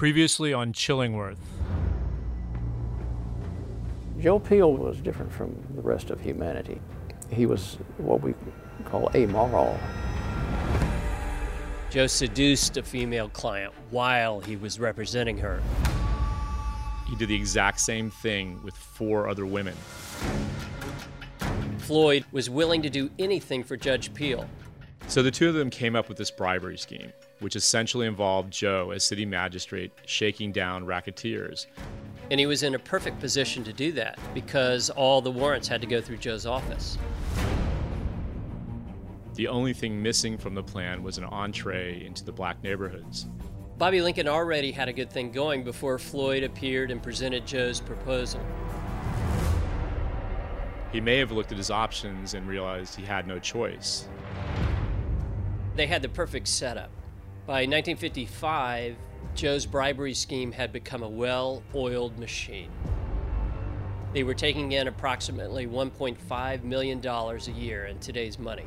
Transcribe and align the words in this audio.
Previously 0.00 0.54
on 0.54 0.72
Chillingworth. 0.72 1.36
Joe 4.18 4.38
Peel 4.38 4.72
was 4.72 4.96
different 4.96 5.30
from 5.30 5.54
the 5.74 5.82
rest 5.82 6.08
of 6.08 6.18
humanity. 6.18 6.80
He 7.30 7.44
was 7.44 7.76
what 7.98 8.22
we 8.22 8.32
call 8.86 9.10
amoral. 9.14 9.78
Joe 11.90 12.06
seduced 12.06 12.78
a 12.78 12.82
female 12.82 13.28
client 13.28 13.74
while 13.90 14.40
he 14.40 14.56
was 14.56 14.80
representing 14.80 15.36
her. 15.36 15.60
He 17.06 17.14
did 17.16 17.28
the 17.28 17.36
exact 17.36 17.78
same 17.78 18.10
thing 18.10 18.58
with 18.64 18.74
four 18.74 19.28
other 19.28 19.44
women. 19.44 19.76
Floyd 21.76 22.24
was 22.32 22.48
willing 22.48 22.80
to 22.80 22.88
do 22.88 23.10
anything 23.18 23.62
for 23.62 23.76
Judge 23.76 24.14
Peel. 24.14 24.48
So 25.08 25.22
the 25.22 25.30
two 25.30 25.50
of 25.50 25.54
them 25.54 25.68
came 25.68 25.94
up 25.94 26.08
with 26.08 26.16
this 26.16 26.30
bribery 26.30 26.78
scheme, 26.78 27.12
which 27.40 27.56
essentially 27.56 28.06
involved 28.06 28.52
Joe, 28.52 28.92
as 28.92 29.04
city 29.04 29.26
magistrate, 29.26 29.92
shaking 30.06 30.52
down 30.52 30.86
racketeers. 30.86 31.66
And 32.30 32.38
he 32.38 32.46
was 32.46 32.62
in 32.62 32.74
a 32.74 32.78
perfect 32.78 33.18
position 33.18 33.64
to 33.64 33.72
do 33.72 33.92
that 33.92 34.18
because 34.34 34.88
all 34.90 35.20
the 35.20 35.30
warrants 35.30 35.66
had 35.66 35.80
to 35.80 35.86
go 35.86 36.00
through 36.00 36.18
Joe's 36.18 36.46
office. 36.46 36.96
The 39.34 39.48
only 39.48 39.72
thing 39.72 40.02
missing 40.02 40.38
from 40.38 40.54
the 40.54 40.62
plan 40.62 41.02
was 41.02 41.18
an 41.18 41.24
entree 41.24 42.04
into 42.04 42.24
the 42.24 42.32
black 42.32 42.62
neighborhoods. 42.62 43.26
Bobby 43.78 44.02
Lincoln 44.02 44.28
already 44.28 44.70
had 44.70 44.88
a 44.88 44.92
good 44.92 45.10
thing 45.10 45.32
going 45.32 45.64
before 45.64 45.98
Floyd 45.98 46.42
appeared 46.42 46.90
and 46.90 47.02
presented 47.02 47.46
Joe's 47.46 47.80
proposal. 47.80 48.44
He 50.92 51.00
may 51.00 51.16
have 51.18 51.32
looked 51.32 51.52
at 51.52 51.58
his 51.58 51.70
options 51.70 52.34
and 52.34 52.46
realized 52.46 52.94
he 52.94 53.04
had 53.04 53.26
no 53.26 53.38
choice. 53.38 54.06
They 55.76 55.86
had 55.86 56.02
the 56.02 56.08
perfect 56.08 56.46
setup. 56.46 56.90
By 57.46 57.62
1955, 57.62 58.96
Joe's 59.34 59.64
bribery 59.64 60.14
scheme 60.14 60.52
had 60.52 60.72
become 60.72 61.02
a 61.02 61.08
well 61.08 61.62
oiled 61.74 62.18
machine. 62.18 62.70
They 64.12 64.24
were 64.24 64.34
taking 64.34 64.72
in 64.72 64.88
approximately 64.88 65.66
$1.5 65.66 66.64
million 66.64 67.04
a 67.06 67.38
year 67.50 67.86
in 67.86 67.98
today's 67.98 68.38
money. 68.38 68.66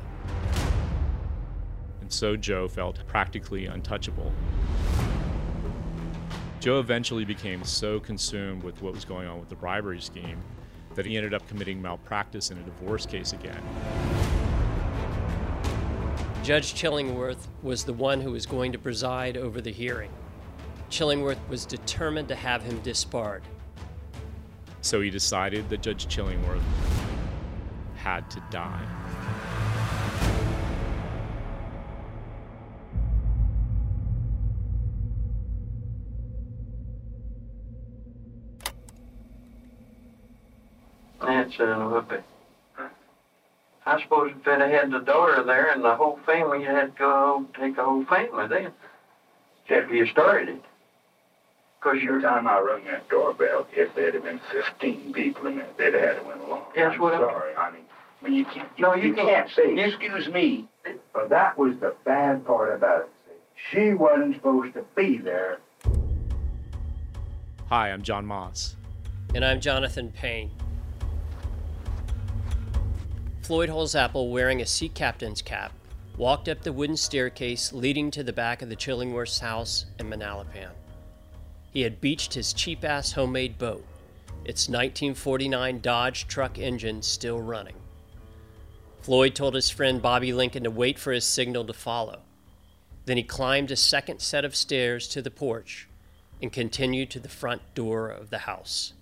And 2.00 2.12
so 2.12 2.36
Joe 2.36 2.66
felt 2.66 2.98
practically 3.06 3.66
untouchable. 3.66 4.32
Joe 6.60 6.80
eventually 6.80 7.24
became 7.24 7.62
so 7.62 8.00
consumed 8.00 8.64
with 8.64 8.82
what 8.82 8.92
was 8.94 9.04
going 9.04 9.28
on 9.28 9.38
with 9.38 9.50
the 9.50 9.54
bribery 9.54 10.00
scheme 10.00 10.42
that 10.94 11.06
he 11.06 11.16
ended 11.16 11.32
up 11.32 11.46
committing 11.46 11.80
malpractice 11.80 12.50
in 12.50 12.58
a 12.58 12.62
divorce 12.62 13.06
case 13.06 13.32
again. 13.32 13.62
Judge 16.44 16.74
Chillingworth 16.74 17.48
was 17.62 17.84
the 17.84 17.94
one 17.94 18.20
who 18.20 18.32
was 18.32 18.44
going 18.44 18.70
to 18.72 18.78
preside 18.78 19.38
over 19.38 19.62
the 19.62 19.72
hearing. 19.72 20.10
Chillingworth 20.90 21.38
was 21.48 21.64
determined 21.64 22.28
to 22.28 22.34
have 22.34 22.62
him 22.62 22.80
disbarred. 22.80 23.42
So 24.82 25.00
he 25.00 25.08
decided 25.08 25.70
that 25.70 25.80
Judge 25.80 26.06
Chillingworth 26.06 26.60
had 27.96 28.30
to 28.30 28.42
die. 28.50 28.86
That's 41.22 41.58
a 41.58 41.88
whoopee. 41.88 42.33
I 43.86 44.00
suppose 44.02 44.32
if 44.40 44.46
it 44.46 44.60
had 44.60 44.90
the 44.90 45.00
daughter 45.00 45.42
there 45.44 45.70
and 45.72 45.84
the 45.84 45.94
whole 45.94 46.18
family, 46.24 46.60
you 46.62 46.66
had 46.68 46.94
to 46.96 46.98
go 46.98 47.46
take 47.58 47.76
the 47.76 47.84
whole 47.84 48.04
family 48.06 48.46
then. 48.48 48.72
After 49.68 49.94
you 49.94 50.06
started 50.06 50.48
it. 50.50 50.62
Because 51.80 51.96
Every 51.96 52.02
you're. 52.04 52.20
time 52.22 52.46
I 52.46 52.60
rung 52.60 52.84
that 52.84 53.08
doorbell, 53.10 53.66
if 53.74 53.94
there'd 53.94 54.14
have 54.14 54.24
been 54.24 54.40
15 54.50 55.12
people 55.12 55.46
in 55.46 55.56
there, 55.56 55.66
they'd 55.76 55.92
have 55.94 56.02
had 56.16 56.20
to 56.22 56.26
went 56.26 56.40
along. 56.42 56.62
Yes, 56.74 56.92
I'm 56.94 57.00
what 57.00 57.14
I- 57.14 57.18
sorry, 57.18 57.54
honey. 57.54 57.78
I 58.22 58.24
mean, 58.28 58.34
you 58.38 58.44
can't, 58.46 58.68
you, 58.76 58.82
No, 58.82 58.94
you 58.94 59.08
you 59.08 59.14
can't. 59.14 59.28
can't 59.28 59.50
say, 59.50 59.84
excuse 59.84 60.28
me. 60.28 60.66
But 61.12 61.28
that 61.28 61.58
was 61.58 61.76
the 61.80 61.94
bad 62.04 62.46
part 62.46 62.74
about 62.74 63.02
it. 63.02 63.10
She 63.70 63.92
wasn't 63.92 64.34
supposed 64.36 64.72
to 64.74 64.84
be 64.96 65.18
there. 65.18 65.58
Hi, 67.68 67.90
I'm 67.90 68.02
John 68.02 68.24
Moss. 68.24 68.76
And 69.34 69.44
I'm 69.44 69.60
Jonathan 69.60 70.10
Payne. 70.12 70.50
Floyd 73.44 73.68
Holzapfel, 73.68 74.30
wearing 74.30 74.62
a 74.62 74.66
sea 74.66 74.88
captain's 74.88 75.42
cap, 75.42 75.70
walked 76.16 76.48
up 76.48 76.62
the 76.62 76.72
wooden 76.72 76.96
staircase 76.96 77.74
leading 77.74 78.10
to 78.10 78.22
the 78.22 78.32
back 78.32 78.62
of 78.62 78.70
the 78.70 78.74
Chillingworth's 78.74 79.40
house 79.40 79.84
in 79.98 80.08
Manalapan. 80.08 80.70
He 81.70 81.82
had 81.82 82.00
beached 82.00 82.32
his 82.32 82.54
cheap 82.54 82.82
ass 82.86 83.12
homemade 83.12 83.58
boat, 83.58 83.84
its 84.46 84.66
1949 84.70 85.80
Dodge 85.80 86.26
truck 86.26 86.58
engine 86.58 87.02
still 87.02 87.38
running. 87.38 87.76
Floyd 89.02 89.34
told 89.34 89.54
his 89.54 89.68
friend 89.68 90.00
Bobby 90.00 90.32
Lincoln 90.32 90.64
to 90.64 90.70
wait 90.70 90.98
for 90.98 91.12
his 91.12 91.26
signal 91.26 91.66
to 91.66 91.74
follow. 91.74 92.20
Then 93.04 93.18
he 93.18 93.22
climbed 93.22 93.70
a 93.70 93.76
second 93.76 94.20
set 94.20 94.46
of 94.46 94.56
stairs 94.56 95.06
to 95.08 95.20
the 95.20 95.30
porch 95.30 95.86
and 96.40 96.50
continued 96.50 97.10
to 97.10 97.20
the 97.20 97.28
front 97.28 97.60
door 97.74 98.08
of 98.08 98.30
the 98.30 98.38
house. 98.38 98.94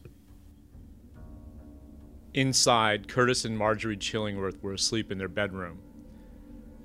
Inside, 2.35 3.09
Curtis 3.09 3.45
and 3.45 3.59
Marjorie 3.59 3.97
Chillingworth 3.97 4.63
were 4.63 4.73
asleep 4.73 5.13
in 5.13 5.19
their 5.19 5.29
bedroom. 5.29 5.81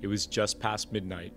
It 0.02 0.06
was 0.06 0.26
just 0.26 0.60
past 0.60 0.92
midnight. 0.92 1.32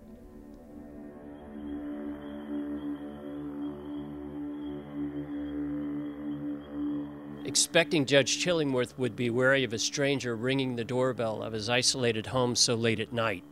Expecting 7.46 8.04
Judge 8.04 8.44
Chillingworth 8.44 8.96
would 8.98 9.16
be 9.16 9.30
wary 9.30 9.64
of 9.64 9.72
a 9.72 9.78
stranger 9.78 10.36
ringing 10.36 10.76
the 10.76 10.84
doorbell 10.84 11.42
of 11.42 11.54
his 11.54 11.70
isolated 11.70 12.26
home 12.26 12.54
so 12.54 12.74
late 12.74 13.00
at 13.00 13.12
night, 13.12 13.44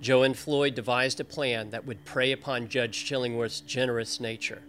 Joe 0.00 0.22
and 0.22 0.36
Floyd 0.36 0.76
devised 0.76 1.18
a 1.18 1.24
plan 1.24 1.70
that 1.70 1.86
would 1.86 2.04
prey 2.04 2.30
upon 2.30 2.68
Judge 2.68 3.04
Chillingworth's 3.04 3.60
generous 3.60 4.20
nature. 4.20 4.62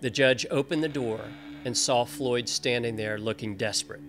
The 0.00 0.10
judge 0.10 0.46
opened 0.50 0.82
the 0.82 0.88
door 0.88 1.20
and 1.66 1.76
saw 1.76 2.04
Floyd 2.04 2.48
standing 2.48 2.94
there 2.94 3.18
looking 3.18 3.56
desperate. 3.56 4.00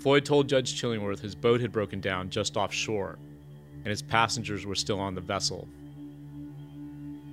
Floyd 0.00 0.24
told 0.24 0.48
Judge 0.48 0.74
Chillingworth 0.74 1.20
his 1.20 1.36
boat 1.36 1.60
had 1.60 1.70
broken 1.70 2.00
down 2.00 2.30
just 2.30 2.56
offshore, 2.56 3.16
and 3.84 3.86
his 3.86 4.02
passengers 4.02 4.66
were 4.66 4.74
still 4.74 4.98
on 4.98 5.14
the 5.14 5.20
vessel. 5.20 5.68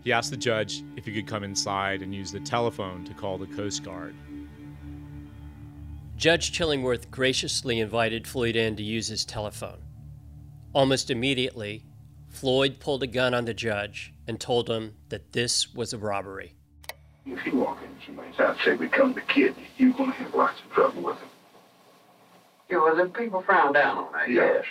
He 0.04 0.14
asked 0.14 0.30
the 0.30 0.38
judge 0.38 0.84
if 0.96 1.06
he 1.06 1.12
could 1.12 1.26
come 1.26 1.44
inside 1.44 2.04
and 2.04 2.14
use 2.14 2.32
the 2.32 2.40
telephone 2.40 3.04
to 3.06 3.16
call 3.16 3.40
the 3.40 3.48
Coast 3.48 3.84
Guard. 3.84 4.16
Judge 6.16 6.52
Chillingworth 6.52 7.10
graciously 7.10 7.80
invited 7.80 8.28
Floyd 8.28 8.56
in 8.56 8.76
to 8.76 8.84
use 8.84 9.08
his 9.08 9.26
telephone. 9.26 9.82
Almost 10.72 11.10
immediately, 11.10 11.84
Floyd 12.30 12.80
pulled 12.80 13.02
a 13.02 13.08
gun 13.08 13.34
on 13.34 13.46
the 13.46 13.56
judge 13.56 14.14
and 14.28 14.40
told 14.40 14.70
him 14.70 14.94
that 15.10 15.32
this 15.32 15.74
was 15.74 15.94
a 15.94 15.98
robbery. 15.98 16.54
If 17.26 17.46
you 17.46 17.58
walk 17.58 17.80
in 17.84 17.90
somebody's 18.06 18.36
house, 18.36 18.58
say, 18.64 18.76
become 18.76 19.14
the 19.14 19.22
kid, 19.22 19.56
you're 19.78 19.94
going 19.94 20.12
to 20.12 20.18
have 20.18 20.36
lots 20.36 20.60
of 20.64 20.72
trouble 20.72 21.02
with 21.02 21.20
them. 21.20 21.30
Yeah, 22.70 22.78
well, 22.78 22.96
the 22.96 23.06
people 23.06 23.42
frown 23.42 23.74
down 23.74 23.98
on 23.98 24.12
that, 24.14 24.30
Yeah. 24.30 24.46
yes. 24.46 24.66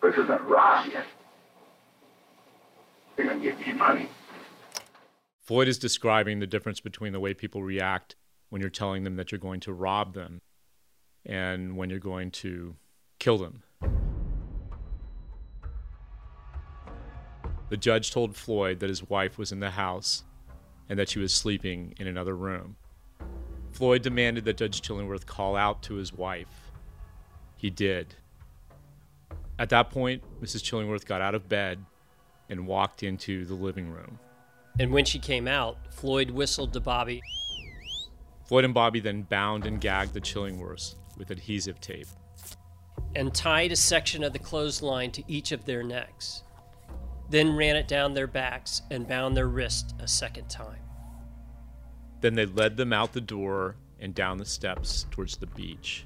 But 0.00 0.08
if 0.08 0.16
they're 0.16 0.26
going 0.26 0.38
to 0.40 0.44
rob 0.44 0.86
you, 0.86 0.92
they're 3.16 3.26
going 3.26 3.40
to 3.40 3.44
give 3.44 3.66
you 3.66 3.74
money. 3.74 4.08
Floyd 5.42 5.68
is 5.68 5.78
describing 5.78 6.40
the 6.40 6.46
difference 6.46 6.80
between 6.80 7.12
the 7.12 7.20
way 7.20 7.32
people 7.32 7.62
react 7.62 8.16
when 8.50 8.60
you're 8.60 8.70
telling 8.70 9.04
them 9.04 9.16
that 9.16 9.32
you're 9.32 9.38
going 9.38 9.60
to 9.60 9.72
rob 9.72 10.12
them 10.12 10.40
and 11.24 11.76
when 11.76 11.88
you're 11.88 11.98
going 11.98 12.30
to 12.30 12.76
kill 13.18 13.38
them. 13.38 13.62
The 17.68 17.76
judge 17.76 18.10
told 18.12 18.36
Floyd 18.36 18.80
that 18.80 18.88
his 18.88 19.08
wife 19.08 19.38
was 19.38 19.50
in 19.50 19.60
the 19.60 19.70
house 19.70 20.24
and 20.88 20.98
that 20.98 21.08
she 21.08 21.18
was 21.18 21.32
sleeping 21.32 21.94
in 21.98 22.06
another 22.06 22.36
room. 22.36 22.76
Floyd 23.72 24.02
demanded 24.02 24.44
that 24.46 24.56
Judge 24.56 24.80
Chillingworth 24.80 25.26
call 25.26 25.56
out 25.56 25.82
to 25.82 25.94
his 25.94 26.12
wife. 26.12 26.70
He 27.56 27.70
did. 27.70 28.14
At 29.58 29.70
that 29.70 29.90
point, 29.90 30.22
Mrs. 30.42 30.62
Chillingworth 30.62 31.06
got 31.06 31.20
out 31.20 31.34
of 31.34 31.48
bed 31.48 31.84
and 32.48 32.66
walked 32.66 33.02
into 33.02 33.44
the 33.44 33.54
living 33.54 33.90
room. 33.90 34.18
And 34.78 34.92
when 34.92 35.04
she 35.04 35.18
came 35.18 35.48
out, 35.48 35.78
Floyd 35.90 36.30
whistled 36.30 36.72
to 36.74 36.80
Bobby. 36.80 37.22
Floyd 38.44 38.64
and 38.64 38.74
Bobby 38.74 39.00
then 39.00 39.22
bound 39.22 39.66
and 39.66 39.80
gagged 39.80 40.12
the 40.14 40.20
Chillingworths 40.20 40.94
with 41.18 41.30
adhesive 41.30 41.80
tape. 41.80 42.06
and 43.14 43.34
tied 43.34 43.72
a 43.72 43.76
section 43.76 44.22
of 44.22 44.32
the 44.34 44.38
clothesline 44.38 45.10
to 45.10 45.22
each 45.26 45.50
of 45.50 45.64
their 45.64 45.82
necks. 45.82 46.42
Then 47.28 47.56
ran 47.56 47.76
it 47.76 47.88
down 47.88 48.14
their 48.14 48.26
backs 48.26 48.82
and 48.90 49.06
bound 49.06 49.36
their 49.36 49.48
wrists 49.48 49.94
a 49.98 50.06
second 50.06 50.48
time. 50.48 50.80
Then 52.20 52.34
they 52.34 52.46
led 52.46 52.76
them 52.76 52.92
out 52.92 53.12
the 53.12 53.20
door 53.20 53.76
and 54.00 54.14
down 54.14 54.38
the 54.38 54.44
steps 54.44 55.06
towards 55.10 55.36
the 55.36 55.46
beach. 55.46 56.04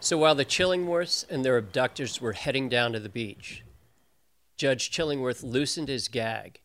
So 0.00 0.18
while 0.18 0.34
the 0.34 0.44
Chillingworths 0.44 1.24
and 1.28 1.44
their 1.44 1.56
abductors 1.56 2.20
were 2.20 2.32
heading 2.32 2.68
down 2.68 2.92
to 2.92 3.00
the 3.00 3.08
beach, 3.08 3.64
Judge 4.56 4.90
Chillingworth 4.90 5.42
loosened 5.42 5.88
his 5.88 6.08
gag, 6.08 6.60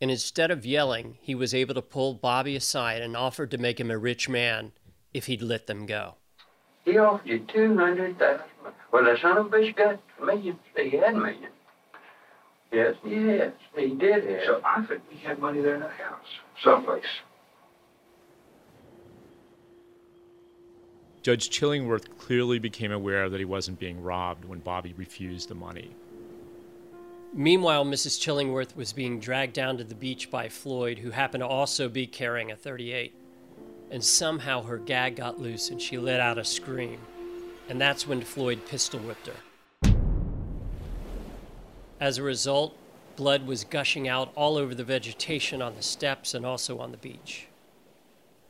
and 0.00 0.10
instead 0.10 0.50
of 0.50 0.64
yelling, 0.64 1.18
he 1.20 1.34
was 1.34 1.54
able 1.54 1.74
to 1.74 1.82
pull 1.82 2.14
Bobby 2.14 2.56
aside 2.56 3.02
and 3.02 3.16
offered 3.16 3.50
to 3.50 3.58
make 3.58 3.78
him 3.78 3.90
a 3.90 3.98
rich 3.98 4.28
man 4.28 4.72
if 5.12 5.26
he'd 5.26 5.42
let 5.42 5.66
them 5.66 5.86
go. 5.86 6.14
He 6.84 6.98
offered 6.98 7.28
you 7.28 7.40
two 7.40 7.76
hundred 7.76 8.18
thousand. 8.18 8.46
Well, 8.92 9.04
the 9.04 9.16
son 9.20 9.38
of 9.38 9.46
a 9.46 9.48
bitch 9.48 9.74
got 9.76 10.00
millions. 10.22 10.58
He 10.76 10.90
had 10.90 11.14
millions. 11.14 11.46
Yes, 12.72 12.94
yes, 13.04 13.52
he 13.76 13.88
did 13.88 14.24
have. 14.24 14.44
So 14.46 14.60
I 14.64 14.82
think 14.86 15.02
he 15.10 15.18
had 15.26 15.38
money 15.38 15.60
there 15.60 15.74
in 15.74 15.80
that 15.80 15.90
house, 15.90 16.26
someplace. 16.62 17.04
Judge 21.22 21.50
Chillingworth 21.50 22.18
clearly 22.18 22.58
became 22.58 22.90
aware 22.90 23.28
that 23.28 23.38
he 23.38 23.44
wasn't 23.44 23.78
being 23.78 24.02
robbed 24.02 24.44
when 24.44 24.58
Bobby 24.58 24.92
refused 24.96 25.48
the 25.48 25.54
money. 25.54 25.94
Meanwhile, 27.34 27.84
Mrs. 27.84 28.20
Chillingworth 28.20 28.74
was 28.74 28.92
being 28.92 29.20
dragged 29.20 29.54
down 29.54 29.78
to 29.78 29.84
the 29.84 29.94
beach 29.94 30.30
by 30.30 30.48
Floyd, 30.48 30.98
who 30.98 31.10
happened 31.10 31.42
to 31.42 31.46
also 31.46 31.88
be 31.88 32.06
carrying 32.06 32.50
a 32.50 32.56
38. 32.56 33.14
And 33.90 34.02
somehow 34.02 34.62
her 34.62 34.78
gag 34.78 35.16
got 35.16 35.38
loose 35.38 35.70
and 35.70 35.80
she 35.80 35.96
let 35.96 36.20
out 36.20 36.38
a 36.38 36.44
scream. 36.44 36.98
And 37.68 37.80
that's 37.80 38.06
when 38.06 38.20
Floyd 38.20 38.66
pistol 38.66 39.00
whipped 39.00 39.28
her. 39.28 39.92
As 42.00 42.18
a 42.18 42.22
result, 42.22 42.76
blood 43.16 43.46
was 43.46 43.64
gushing 43.64 44.08
out 44.08 44.32
all 44.34 44.56
over 44.56 44.74
the 44.74 44.84
vegetation 44.84 45.62
on 45.62 45.76
the 45.76 45.82
steps 45.82 46.34
and 46.34 46.44
also 46.44 46.78
on 46.78 46.90
the 46.90 46.96
beach. 46.96 47.46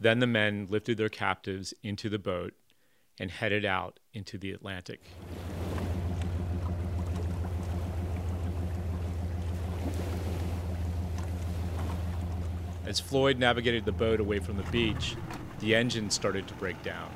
Then 0.00 0.18
the 0.18 0.26
men 0.26 0.66
lifted 0.70 0.96
their 0.96 1.08
captives 1.08 1.74
into 1.82 2.08
the 2.08 2.18
boat 2.18 2.54
and 3.20 3.30
headed 3.30 3.64
out 3.64 4.00
into 4.14 4.38
the 4.38 4.52
Atlantic. 4.52 5.00
As 12.84 12.98
Floyd 12.98 13.38
navigated 13.38 13.84
the 13.84 13.92
boat 13.92 14.18
away 14.18 14.40
from 14.40 14.56
the 14.56 14.64
beach, 14.64 15.14
the 15.60 15.74
engine 15.74 16.10
started 16.10 16.48
to 16.48 16.54
break 16.54 16.82
down. 16.82 17.10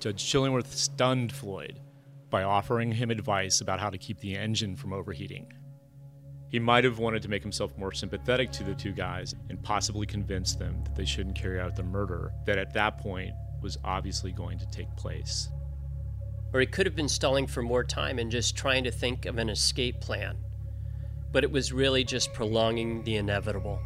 Judge 0.00 0.24
Chillingworth 0.24 0.72
stunned 0.72 1.32
Floyd 1.32 1.80
by 2.30 2.44
offering 2.44 2.92
him 2.92 3.10
advice 3.10 3.60
about 3.60 3.80
how 3.80 3.90
to 3.90 3.98
keep 3.98 4.20
the 4.20 4.36
engine 4.36 4.76
from 4.76 4.92
overheating. 4.92 5.52
He 6.50 6.58
might 6.58 6.84
have 6.84 6.98
wanted 6.98 7.22
to 7.22 7.28
make 7.28 7.42
himself 7.42 7.76
more 7.76 7.92
sympathetic 7.92 8.50
to 8.52 8.64
the 8.64 8.74
two 8.74 8.92
guys 8.92 9.34
and 9.50 9.62
possibly 9.62 10.06
convince 10.06 10.54
them 10.54 10.82
that 10.84 10.94
they 10.94 11.04
shouldn't 11.04 11.36
carry 11.36 11.60
out 11.60 11.76
the 11.76 11.82
murder 11.82 12.32
that 12.46 12.58
at 12.58 12.72
that 12.74 12.98
point 12.98 13.32
was 13.60 13.76
obviously 13.84 14.32
going 14.32 14.58
to 14.58 14.66
take 14.70 14.94
place. 14.96 15.48
Or 16.52 16.60
he 16.60 16.66
could 16.66 16.86
have 16.86 16.96
been 16.96 17.08
stalling 17.08 17.46
for 17.46 17.62
more 17.62 17.84
time 17.84 18.18
and 18.18 18.30
just 18.30 18.56
trying 18.56 18.84
to 18.84 18.90
think 18.90 19.26
of 19.26 19.36
an 19.36 19.50
escape 19.50 20.00
plan. 20.00 20.38
But 21.32 21.44
it 21.44 21.50
was 21.50 21.72
really 21.72 22.04
just 22.04 22.32
prolonging 22.32 23.04
the 23.04 23.16
inevitable. 23.16 23.80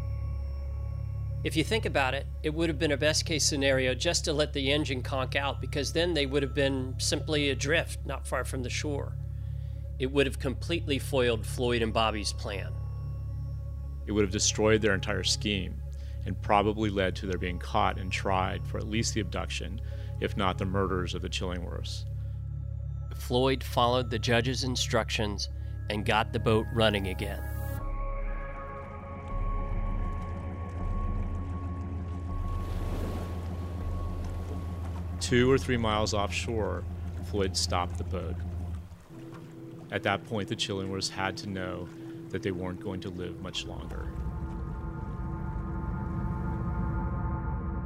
If 1.44 1.56
you 1.56 1.64
think 1.64 1.86
about 1.86 2.14
it, 2.14 2.26
it 2.44 2.54
would 2.54 2.68
have 2.68 2.78
been 2.78 2.92
a 2.92 2.96
best 2.96 3.26
case 3.26 3.44
scenario 3.44 3.94
just 3.94 4.24
to 4.26 4.32
let 4.32 4.52
the 4.52 4.70
engine 4.70 5.02
conk 5.02 5.34
out 5.34 5.60
because 5.60 5.92
then 5.92 6.14
they 6.14 6.24
would 6.24 6.42
have 6.42 6.54
been 6.54 6.94
simply 6.98 7.50
adrift 7.50 7.98
not 8.06 8.26
far 8.26 8.44
from 8.44 8.62
the 8.62 8.70
shore. 8.70 9.16
It 9.98 10.10
would 10.10 10.26
have 10.26 10.38
completely 10.38 11.00
foiled 11.00 11.44
Floyd 11.44 11.82
and 11.82 11.92
Bobby's 11.92 12.32
plan. 12.32 12.72
It 14.06 14.12
would 14.12 14.22
have 14.22 14.30
destroyed 14.30 14.82
their 14.82 14.94
entire 14.94 15.24
scheme 15.24 15.82
and 16.26 16.40
probably 16.40 16.90
led 16.90 17.16
to 17.16 17.26
their 17.26 17.38
being 17.38 17.58
caught 17.58 17.98
and 17.98 18.10
tried 18.10 18.64
for 18.66 18.78
at 18.78 18.88
least 18.88 19.14
the 19.14 19.20
abduction, 19.20 19.80
if 20.20 20.36
not 20.36 20.58
the 20.58 20.64
murders 20.64 21.14
of 21.14 21.22
the 21.22 21.28
Chillingworths. 21.28 22.04
Floyd 23.16 23.64
followed 23.64 24.10
the 24.10 24.18
judge's 24.18 24.62
instructions 24.62 25.48
and 25.90 26.06
got 26.06 26.32
the 26.32 26.38
boat 26.38 26.66
running 26.72 27.08
again. 27.08 27.42
Two 35.22 35.50
or 35.50 35.56
three 35.56 35.76
miles 35.76 36.14
offshore, 36.14 36.82
Floyd 37.30 37.56
stopped 37.56 37.96
the 37.96 38.04
boat. 38.04 38.34
At 39.92 40.02
that 40.02 40.26
point, 40.28 40.48
the 40.48 40.56
Chillingworths 40.56 41.08
had 41.08 41.36
to 41.38 41.48
know 41.48 41.88
that 42.30 42.42
they 42.42 42.50
weren't 42.50 42.80
going 42.80 43.00
to 43.02 43.08
live 43.08 43.40
much 43.40 43.64
longer. 43.64 44.08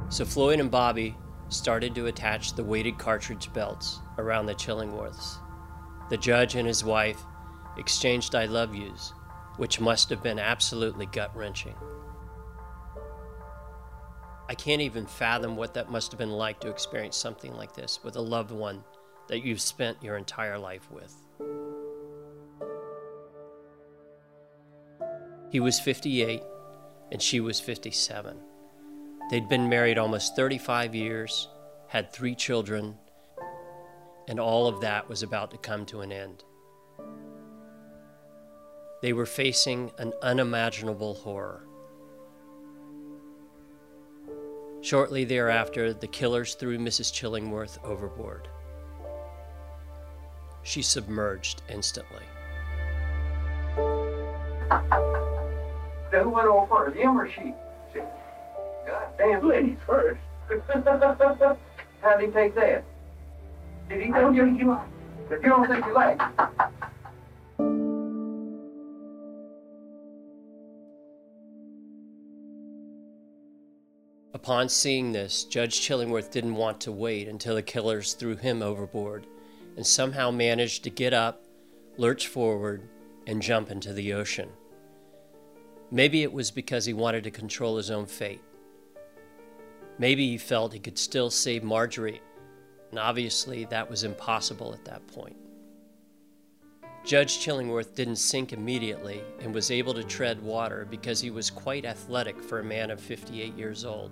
So 0.09 0.25
Floyd 0.25 0.59
and 0.59 0.71
Bobby 0.71 1.15
started 1.49 1.93
to 1.95 2.07
attach 2.07 2.53
the 2.53 2.63
weighted 2.63 2.97
cartridge 2.97 3.53
belts 3.53 3.99
around 4.17 4.47
the 4.47 4.55
Chillingworths. 4.55 5.37
The 6.09 6.17
judge 6.17 6.55
and 6.55 6.67
his 6.67 6.83
wife 6.83 7.23
exchanged 7.77 8.33
I 8.33 8.45
love 8.45 8.73
yous, 8.73 9.13
which 9.57 9.79
must 9.79 10.09
have 10.09 10.23
been 10.23 10.39
absolutely 10.39 11.05
gut 11.05 11.35
wrenching. 11.35 11.75
I 14.49 14.55
can't 14.55 14.81
even 14.81 15.05
fathom 15.05 15.55
what 15.57 15.73
that 15.73 15.91
must 15.91 16.11
have 16.11 16.19
been 16.19 16.31
like 16.31 16.59
to 16.61 16.69
experience 16.69 17.17
something 17.17 17.53
like 17.53 17.73
this 17.73 17.99
with 18.03 18.15
a 18.15 18.21
loved 18.21 18.51
one 18.51 18.83
that 19.27 19.43
you've 19.43 19.61
spent 19.61 20.01
your 20.01 20.15
entire 20.15 20.57
life 20.57 20.89
with. 20.89 21.13
He 25.49 25.59
was 25.59 25.79
58 25.79 26.43
and 27.11 27.21
she 27.21 27.39
was 27.39 27.59
57. 27.59 28.37
They'd 29.29 29.49
been 29.49 29.67
married 29.67 29.97
almost 29.97 30.35
35 30.35 30.95
years, 30.95 31.49
had 31.87 32.11
three 32.11 32.35
children, 32.35 32.97
and 34.27 34.39
all 34.39 34.67
of 34.67 34.81
that 34.81 35.09
was 35.09 35.23
about 35.23 35.51
to 35.51 35.57
come 35.57 35.85
to 35.87 36.01
an 36.01 36.11
end. 36.11 36.43
They 39.01 39.13
were 39.13 39.25
facing 39.25 39.91
an 39.97 40.13
unimaginable 40.21 41.15
horror. 41.15 41.66
Shortly 44.81 45.25
thereafter, 45.25 45.93
the 45.93 46.07
killers 46.07 46.53
threw 46.55 46.77
Mrs. 46.77 47.11
Chillingworth 47.11 47.83
overboard. 47.83 48.47
She 50.63 50.81
submerged 50.81 51.61
instantly. 51.69 52.23
Who 56.11 56.29
went 56.29 56.47
on 56.47 56.67
first, 56.67 56.97
him 56.97 57.19
or 57.19 57.29
she? 57.29 57.53
God 58.85 59.07
damn 59.17 59.47
Lady 59.47 59.77
first. 59.85 60.19
How'd 62.01 62.21
he 62.21 62.27
take 62.27 62.55
that? 62.55 62.83
Did 63.89 64.01
he 64.01 64.11
tell 64.11 64.33
you 64.33 64.45
you 64.45 64.67
like? 64.69 64.87
If 65.29 65.43
you 65.43 65.49
don't 65.49 65.67
think 65.67 65.85
you 65.85 65.93
like. 65.93 66.21
Upon 74.37 74.69
seeing 74.69 75.13
this, 75.13 75.45
Judge 75.45 75.81
Chillingworth 75.81 76.29
didn't 76.29 76.53
want 76.53 76.79
to 76.81 76.91
wait 76.91 77.27
until 77.27 77.55
the 77.55 77.63
killers 77.63 78.13
threw 78.13 78.35
him 78.35 78.61
overboard 78.61 79.25
and 79.75 79.85
somehow 79.85 80.29
managed 80.29 80.83
to 80.83 80.91
get 80.91 81.11
up, 81.11 81.43
lurch 81.97 82.27
forward, 82.27 82.87
and 83.25 83.41
jump 83.41 83.71
into 83.71 83.93
the 83.93 84.13
ocean. 84.13 84.49
Maybe 85.89 86.21
it 86.21 86.31
was 86.31 86.51
because 86.51 86.85
he 86.85 86.93
wanted 86.93 87.23
to 87.23 87.31
control 87.31 87.77
his 87.77 87.89
own 87.89 88.05
fate. 88.05 88.43
Maybe 89.97 90.29
he 90.29 90.37
felt 90.37 90.71
he 90.71 90.79
could 90.79 90.99
still 90.99 91.31
save 91.31 91.63
Marjorie, 91.63 92.21
and 92.91 92.99
obviously 92.99 93.65
that 93.65 93.89
was 93.89 94.03
impossible 94.03 94.71
at 94.71 94.85
that 94.85 95.07
point. 95.07 95.35
Judge 97.03 97.39
Chillingworth 97.39 97.95
didn't 97.95 98.17
sink 98.17 98.53
immediately 98.53 99.23
and 99.39 99.51
was 99.51 99.71
able 99.71 99.95
to 99.95 100.03
tread 100.03 100.39
water 100.43 100.85
because 100.87 101.19
he 101.19 101.31
was 101.31 101.49
quite 101.49 101.85
athletic 101.85 102.39
for 102.39 102.59
a 102.59 102.63
man 102.63 102.91
of 102.91 103.01
58 103.01 103.57
years 103.57 103.83
old. 103.83 104.11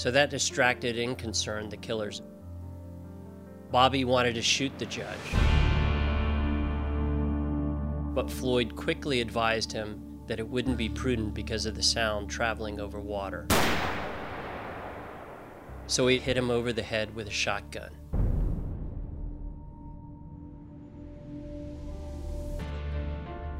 So 0.00 0.10
that 0.12 0.30
distracted 0.30 0.98
and 0.98 1.18
concerned 1.18 1.70
the 1.70 1.76
killers. 1.76 2.22
Bobby 3.70 4.06
wanted 4.06 4.34
to 4.36 4.40
shoot 4.40 4.72
the 4.78 4.86
judge. 4.86 5.18
But 8.14 8.30
Floyd 8.30 8.74
quickly 8.76 9.20
advised 9.20 9.70
him 9.70 10.22
that 10.26 10.38
it 10.38 10.48
wouldn't 10.48 10.78
be 10.78 10.88
prudent 10.88 11.34
because 11.34 11.66
of 11.66 11.74
the 11.74 11.82
sound 11.82 12.30
traveling 12.30 12.80
over 12.80 12.98
water. 12.98 13.46
So 15.86 16.06
he 16.06 16.16
hit 16.16 16.34
him 16.34 16.50
over 16.50 16.72
the 16.72 16.82
head 16.82 17.14
with 17.14 17.28
a 17.28 17.30
shotgun. 17.30 17.90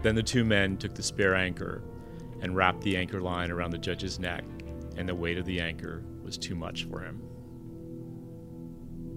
Then 0.03 0.15
the 0.15 0.23
two 0.23 0.47
men 0.47 0.79
took 0.79 0.95
the 0.95 1.03
spare 1.03 1.35
anchor 1.35 1.83
and 2.41 2.57
wrapped 2.57 2.81
the 2.81 2.97
anchor 2.97 3.21
line 3.21 3.51
around 3.51 3.73
the 3.73 3.79
judge's 3.79 4.19
neck, 4.19 4.45
and 4.97 5.07
the 5.07 5.15
weight 5.15 5.37
of 5.37 5.45
the 5.45 5.61
anchor 5.61 6.03
was 6.31 6.39
too 6.39 6.55
much 6.55 6.85
for 6.85 7.01
him. 7.01 7.21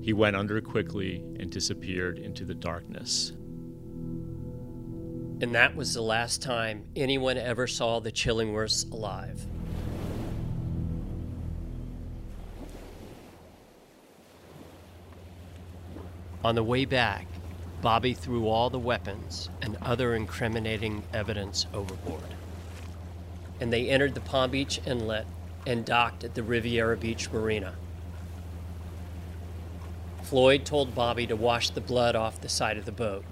He 0.01 0.13
went 0.13 0.35
under 0.35 0.59
quickly 0.61 1.23
and 1.39 1.51
disappeared 1.51 2.17
into 2.17 2.43
the 2.43 2.55
darkness. 2.55 3.33
And 5.39 5.53
that 5.53 5.75
was 5.75 5.93
the 5.93 6.01
last 6.01 6.41
time 6.41 6.85
anyone 6.95 7.37
ever 7.37 7.67
saw 7.67 7.99
the 7.99 8.11
Chillingworths 8.11 8.91
alive. 8.91 9.45
On 16.43 16.55
the 16.55 16.63
way 16.63 16.85
back, 16.85 17.27
Bobby 17.83 18.15
threw 18.15 18.47
all 18.47 18.71
the 18.71 18.79
weapons 18.79 19.51
and 19.61 19.77
other 19.83 20.15
incriminating 20.15 21.03
evidence 21.13 21.67
overboard. 21.75 22.23
And 23.61 23.71
they 23.71 23.89
entered 23.89 24.15
the 24.15 24.21
Palm 24.21 24.49
Beach 24.49 24.81
Inlet 24.87 25.27
and 25.65 25.85
docked 25.85 26.23
at 26.23 26.33
the 26.33 26.43
Riviera 26.43 26.97
Beach 26.97 27.31
Marina. 27.31 27.75
Floyd 30.23 30.65
told 30.65 30.95
Bobby 30.95 31.27
to 31.27 31.35
wash 31.35 31.69
the 31.69 31.81
blood 31.81 32.15
off 32.15 32.41
the 32.41 32.49
side 32.49 32.77
of 32.77 32.85
the 32.85 32.91
boat. 32.91 33.23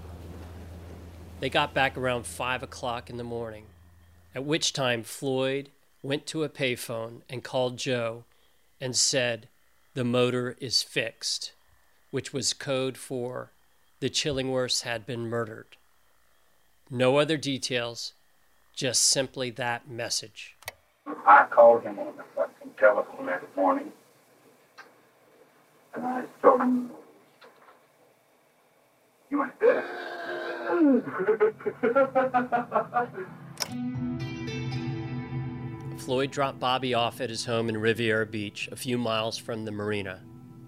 They 1.40 1.50
got 1.50 1.74
back 1.74 1.98
around 1.98 2.26
5 2.26 2.64
o'clock 2.64 3.10
in 3.10 3.18
the 3.18 3.24
morning, 3.24 3.66
at 4.36 4.46
which 4.46 4.74
time 4.74 5.04
Floyd 5.04 5.70
went 6.04 6.28
to 6.28 6.44
a 6.44 6.50
payphone 6.50 7.22
and 7.30 7.44
called 7.44 7.78
Joe 7.78 8.26
and 8.80 8.96
said, 8.96 9.48
The 9.94 10.04
motor 10.04 10.56
is 10.60 10.84
fixed, 10.84 11.54
which 12.12 12.34
was 12.34 12.54
code 12.54 12.98
for 12.98 13.52
the 14.02 14.10
Chillingworths 14.10 14.82
had 14.82 15.06
been 15.06 15.30
murdered. 15.30 15.78
No 16.90 17.18
other 17.18 17.38
details, 17.38 18.14
just 18.76 19.04
simply 19.04 19.52
that 19.52 19.90
message. 19.90 20.56
I 21.26 21.46
called 21.50 21.84
him 21.84 22.00
on 22.00 22.16
the 22.18 22.24
fucking 22.36 22.72
telephone 22.78 23.26
that 23.28 23.44
morning. 23.56 23.92
And 25.94 26.06
I 26.06 26.24
told 26.42 26.62
him, 26.62 26.92
you 29.30 29.40
went, 29.40 29.54
Floyd 36.00 36.32
dropped 36.32 36.60
Bobby 36.60 36.94
off 36.94 37.22
at 37.22 37.30
his 37.30 37.46
home 37.46 37.70
in 37.70 37.78
Riviera 37.78 38.26
Beach, 38.26 38.68
a 38.72 38.76
few 38.76 38.98
miles 38.98 39.38
from 39.38 39.66
the 39.66 39.72
marina, 39.72 40.22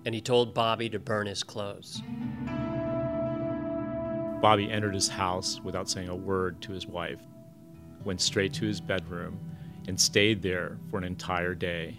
and 0.06 0.14
he 0.14 0.22
told 0.22 0.54
Bobby 0.54 0.90
to 0.90 1.00
burn 1.00 1.28
his 1.28 1.44
clothes. 1.44 2.02
Bobby 4.42 4.70
entered 4.70 4.94
his 4.94 5.08
house 5.08 5.60
without 5.64 5.90
saying 5.90 6.10
a 6.10 6.16
word 6.16 6.62
to 6.62 6.74
his 6.74 6.86
wife, 6.86 7.22
went 8.04 8.22
straight 8.22 8.54
to 8.54 8.66
his 8.66 8.82
bedroom, 8.82 9.40
and 9.88 10.00
stayed 10.00 10.42
there 10.42 10.78
for 10.90 10.98
an 10.98 11.04
entire 11.04 11.54
day. 11.54 11.98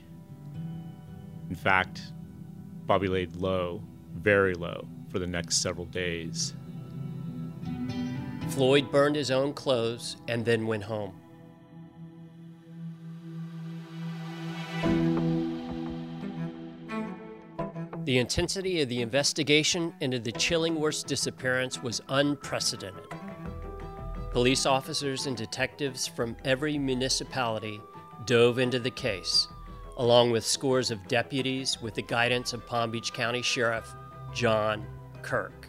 In 1.51 1.57
fact, 1.57 2.13
Bobby 2.87 3.09
laid 3.09 3.37
low, 3.37 3.83
very 4.15 4.55
low, 4.55 4.87
for 5.11 5.19
the 5.19 5.27
next 5.27 5.59
several 5.59 5.87
days. 5.87 6.55
Floyd 8.51 8.91
burned 8.91 9.17
his 9.17 9.31
own 9.31 9.53
clothes 9.53 10.17
and 10.29 10.45
then 10.45 10.67
went 10.67 10.85
home. 10.85 11.13
The 18.05 18.19
intensity 18.19 18.83
of 18.83 18.91
the 18.91 19.01
investigation 19.01 19.95
into 20.01 20.19
the 20.19 20.33
Chillingworth's 20.33 21.03
disappearance 21.03 21.83
was 21.83 22.03
unprecedented. 22.11 23.07
Police 24.35 24.67
officers 24.67 25.27
and 25.27 25.37
detectives 25.37 26.09
from 26.09 26.37
every 26.45 26.77
municipality 26.77 27.81
dove 28.27 28.59
into 28.59 28.81
the 28.81 28.91
case, 28.91 29.47
along 29.99 30.33
with 30.33 30.45
scores 30.45 30.91
of 30.91 31.07
deputies 31.07 31.81
with 31.81 31.95
the 31.95 32.03
guidance 32.03 32.53
of 32.53 32.67
Palm 32.67 32.91
Beach 32.91 33.13
County 33.13 33.43
Sheriff 33.43 33.95
John 34.35 34.85
Kirk. 35.23 35.69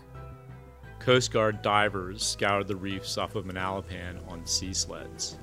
Coast 0.98 1.32
Guard 1.32 1.62
divers 1.62 2.26
scoured 2.26 2.68
the 2.68 2.76
reefs 2.76 3.20
off 3.20 3.36
of 3.36 3.46
Manalapan 3.46 4.28
on 4.32 4.44
sea 4.48 4.74
sleds. 4.74 5.38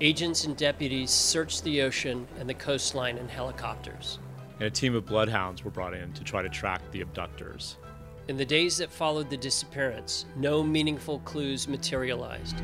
Agents 0.00 0.44
and 0.44 0.56
deputies 0.56 1.10
searched 1.10 1.64
the 1.64 1.82
ocean 1.82 2.24
and 2.38 2.48
the 2.48 2.54
coastline 2.54 3.18
in 3.18 3.28
helicopters. 3.28 4.20
And 4.60 4.68
a 4.68 4.70
team 4.70 4.94
of 4.94 5.06
bloodhounds 5.06 5.64
were 5.64 5.72
brought 5.72 5.92
in 5.92 6.12
to 6.12 6.22
try 6.22 6.40
to 6.40 6.48
track 6.48 6.82
the 6.92 7.00
abductors. 7.00 7.78
In 8.26 8.38
the 8.38 8.44
days 8.46 8.78
that 8.78 8.90
followed 8.90 9.28
the 9.28 9.36
disappearance, 9.36 10.24
no 10.34 10.62
meaningful 10.62 11.18
clues 11.20 11.68
materialized, 11.68 12.56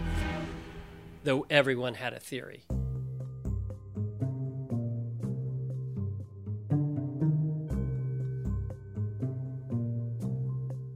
though 1.22 1.44
everyone 1.50 1.92
had 1.92 2.14
a 2.14 2.18
theory. 2.18 2.64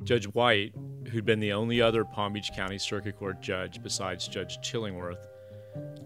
Judge 0.02 0.24
White, 0.28 0.74
who'd 1.08 1.26
been 1.26 1.40
the 1.40 1.52
only 1.52 1.82
other 1.82 2.04
Palm 2.04 2.32
Beach 2.32 2.50
County 2.56 2.78
Circuit 2.78 3.16
Court 3.18 3.42
judge 3.42 3.82
besides 3.82 4.26
Judge 4.28 4.58
Chillingworth, 4.62 5.26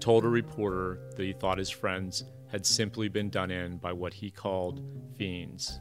told 0.00 0.24
a 0.24 0.28
reporter 0.28 0.98
that 1.16 1.22
he 1.22 1.32
thought 1.32 1.58
his 1.58 1.70
friends 1.70 2.24
had 2.50 2.66
simply 2.66 3.08
been 3.08 3.30
done 3.30 3.52
in 3.52 3.76
by 3.76 3.92
what 3.92 4.14
he 4.14 4.32
called 4.32 4.82
fiends. 5.16 5.78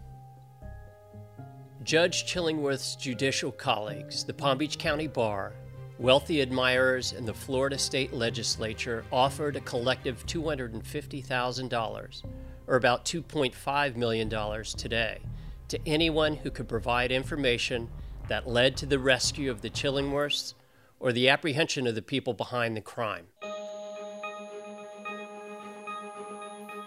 Judge 1.83 2.25
Chillingworth's 2.25 2.95
judicial 2.95 3.51
colleagues, 3.51 4.23
the 4.23 4.33
Palm 4.33 4.57
Beach 4.57 4.77
County 4.77 5.07
Bar, 5.07 5.53
wealthy 5.99 6.41
admirers, 6.41 7.13
and 7.13 7.27
the 7.27 7.33
Florida 7.33 7.77
State 7.77 8.11
Legislature 8.13 9.05
offered 9.11 9.55
a 9.55 9.61
collective 9.61 10.25
$250,000, 10.25 12.23
or 12.67 12.75
about 12.75 13.05
$2.5 13.05 13.95
million 13.95 14.29
today, 14.75 15.19
to 15.67 15.79
anyone 15.85 16.35
who 16.35 16.49
could 16.49 16.67
provide 16.67 17.11
information 17.11 17.89
that 18.27 18.47
led 18.47 18.75
to 18.77 18.85
the 18.85 18.99
rescue 18.99 19.49
of 19.51 19.61
the 19.61 19.69
Chillingworths 19.69 20.55
or 20.99 21.13
the 21.13 21.29
apprehension 21.29 21.87
of 21.87 21.95
the 21.95 22.01
people 22.01 22.33
behind 22.33 22.75
the 22.75 22.81
crime. 22.81 23.27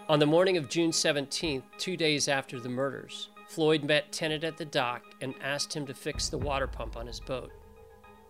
On 0.08 0.18
the 0.18 0.26
morning 0.26 0.56
of 0.56 0.68
June 0.68 0.90
17th, 0.90 1.62
two 1.78 1.96
days 1.96 2.26
after 2.26 2.58
the 2.58 2.68
murders, 2.68 3.28
Floyd 3.50 3.82
met 3.82 4.12
Tennant 4.12 4.44
at 4.44 4.58
the 4.58 4.64
dock 4.64 5.02
and 5.20 5.34
asked 5.42 5.74
him 5.74 5.84
to 5.86 5.92
fix 5.92 6.28
the 6.28 6.38
water 6.38 6.68
pump 6.68 6.96
on 6.96 7.08
his 7.08 7.18
boat. 7.18 7.50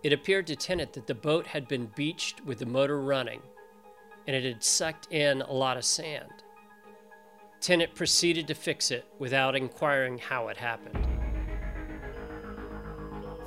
It 0.01 0.13
appeared 0.13 0.47
to 0.47 0.55
Tennant 0.55 0.93
that 0.93 1.05
the 1.05 1.13
boat 1.13 1.45
had 1.45 1.67
been 1.67 1.91
beached 1.95 2.43
with 2.43 2.57
the 2.57 2.65
motor 2.65 2.99
running, 2.99 3.39
and 4.25 4.35
it 4.35 4.43
had 4.43 4.63
sucked 4.63 5.13
in 5.13 5.43
a 5.43 5.53
lot 5.53 5.77
of 5.77 5.85
sand. 5.85 6.31
Tennant 7.59 7.93
proceeded 7.93 8.47
to 8.47 8.55
fix 8.55 8.89
it 8.89 9.05
without 9.19 9.55
inquiring 9.55 10.17
how 10.17 10.47
it 10.47 10.57
happened. 10.57 11.07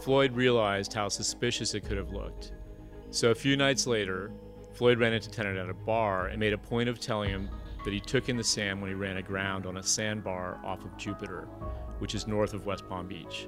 Floyd 0.01 0.33
realized 0.37 0.93
how 0.93 1.09
suspicious 1.09 1.75
it 1.75 1.81
could 1.81 1.97
have 1.97 2.13
looked. 2.13 2.53
So 3.11 3.33
a 3.33 3.35
few 3.35 3.57
nights 3.57 3.89
later, 3.89 4.31
Floyd 4.75 5.01
ran 5.01 5.13
into 5.13 5.29
Tennant 5.29 5.59
at 5.59 5.69
a 5.69 5.75
bar 5.75 6.29
and 6.29 6.39
made 6.39 6.53
a 6.53 6.59
point 6.59 6.89
of 6.89 7.01
telling 7.01 7.31
him 7.31 7.51
that 7.85 7.93
he 7.93 8.01
took 8.01 8.29
in 8.29 8.37
the 8.37 8.45
sand 8.45 8.81
when 8.81 8.91
he 8.91 8.95
ran 8.95 9.19
aground 9.19 9.67
on 9.67 9.77
a 9.77 9.83
sandbar 9.83 10.59
off 10.65 10.85
of 10.85 10.97
Jupiter, 10.97 11.49
which 11.99 12.15
is 12.15 12.27
north 12.27 12.55
of 12.55 12.67
West 12.67 12.89
Palm 12.89 13.07
Beach. 13.07 13.47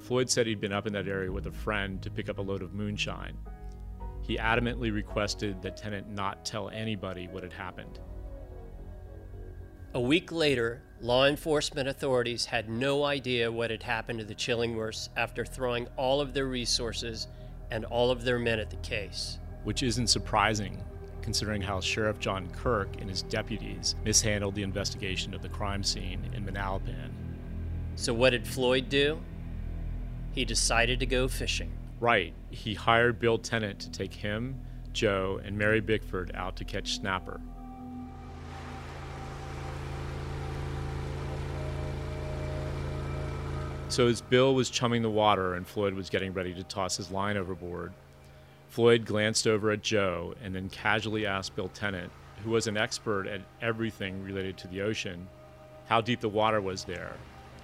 Floyd 0.00 0.28
said 0.28 0.46
he'd 0.46 0.60
been 0.60 0.72
up 0.72 0.86
in 0.86 0.92
that 0.92 1.08
area 1.08 1.32
with 1.32 1.46
a 1.46 1.52
friend 1.52 2.02
to 2.02 2.10
pick 2.10 2.28
up 2.28 2.38
a 2.38 2.42
load 2.42 2.60
of 2.60 2.74
moonshine. 2.74 3.38
He 4.20 4.36
adamantly 4.36 4.92
requested 4.92 5.62
that 5.62 5.76
Tennant 5.76 6.10
not 6.10 6.44
tell 6.44 6.68
anybody 6.70 7.28
what 7.28 7.42
had 7.42 7.52
happened. 7.52 8.00
A 9.94 10.00
week 10.00 10.32
later, 10.32 10.82
law 11.00 11.26
enforcement 11.26 11.88
authorities 11.88 12.46
had 12.46 12.68
no 12.68 13.04
idea 13.04 13.50
what 13.50 13.70
had 13.70 13.82
happened 13.82 14.18
to 14.18 14.24
the 14.24 14.34
Chillingworths 14.34 15.08
after 15.16 15.44
throwing 15.44 15.86
all 15.96 16.20
of 16.20 16.34
their 16.34 16.46
resources 16.46 17.28
and 17.70 17.84
all 17.84 18.10
of 18.10 18.24
their 18.24 18.38
men 18.38 18.58
at 18.58 18.70
the 18.70 18.76
case. 18.76 19.38
Which 19.62 19.82
isn't 19.82 20.08
surprising, 20.08 20.82
considering 21.24 21.62
how 21.62 21.80
Sheriff 21.80 22.18
John 22.18 22.50
Kirk 22.50 23.00
and 23.00 23.08
his 23.08 23.22
deputies 23.22 23.96
mishandled 24.04 24.54
the 24.54 24.62
investigation 24.62 25.32
of 25.32 25.40
the 25.40 25.48
crime 25.48 25.82
scene 25.82 26.20
in 26.34 26.44
Manalapan. 26.44 27.08
So, 27.96 28.12
what 28.12 28.30
did 28.30 28.46
Floyd 28.46 28.90
do? 28.90 29.18
He 30.32 30.44
decided 30.44 31.00
to 31.00 31.06
go 31.06 31.26
fishing. 31.26 31.72
Right. 31.98 32.34
He 32.50 32.74
hired 32.74 33.18
Bill 33.18 33.38
Tennant 33.38 33.80
to 33.80 33.90
take 33.90 34.12
him, 34.12 34.60
Joe, 34.92 35.40
and 35.42 35.56
Mary 35.56 35.80
Bickford 35.80 36.30
out 36.34 36.56
to 36.56 36.64
catch 36.64 36.96
snapper. 36.96 37.40
So, 43.88 44.08
as 44.08 44.20
Bill 44.20 44.54
was 44.54 44.68
chumming 44.68 45.00
the 45.00 45.08
water 45.08 45.54
and 45.54 45.66
Floyd 45.66 45.94
was 45.94 46.10
getting 46.10 46.34
ready 46.34 46.52
to 46.52 46.64
toss 46.64 46.98
his 46.98 47.10
line 47.10 47.38
overboard, 47.38 47.94
Floyd 48.74 49.04
glanced 49.04 49.46
over 49.46 49.70
at 49.70 49.82
Joe 49.82 50.34
and 50.42 50.52
then 50.52 50.68
casually 50.68 51.26
asked 51.26 51.54
Bill 51.54 51.68
Tennant, 51.68 52.10
who 52.42 52.50
was 52.50 52.66
an 52.66 52.76
expert 52.76 53.28
at 53.28 53.40
everything 53.62 54.20
related 54.24 54.58
to 54.58 54.66
the 54.66 54.82
ocean, 54.82 55.28
how 55.86 56.00
deep 56.00 56.18
the 56.18 56.28
water 56.28 56.60
was 56.60 56.82
there 56.82 57.12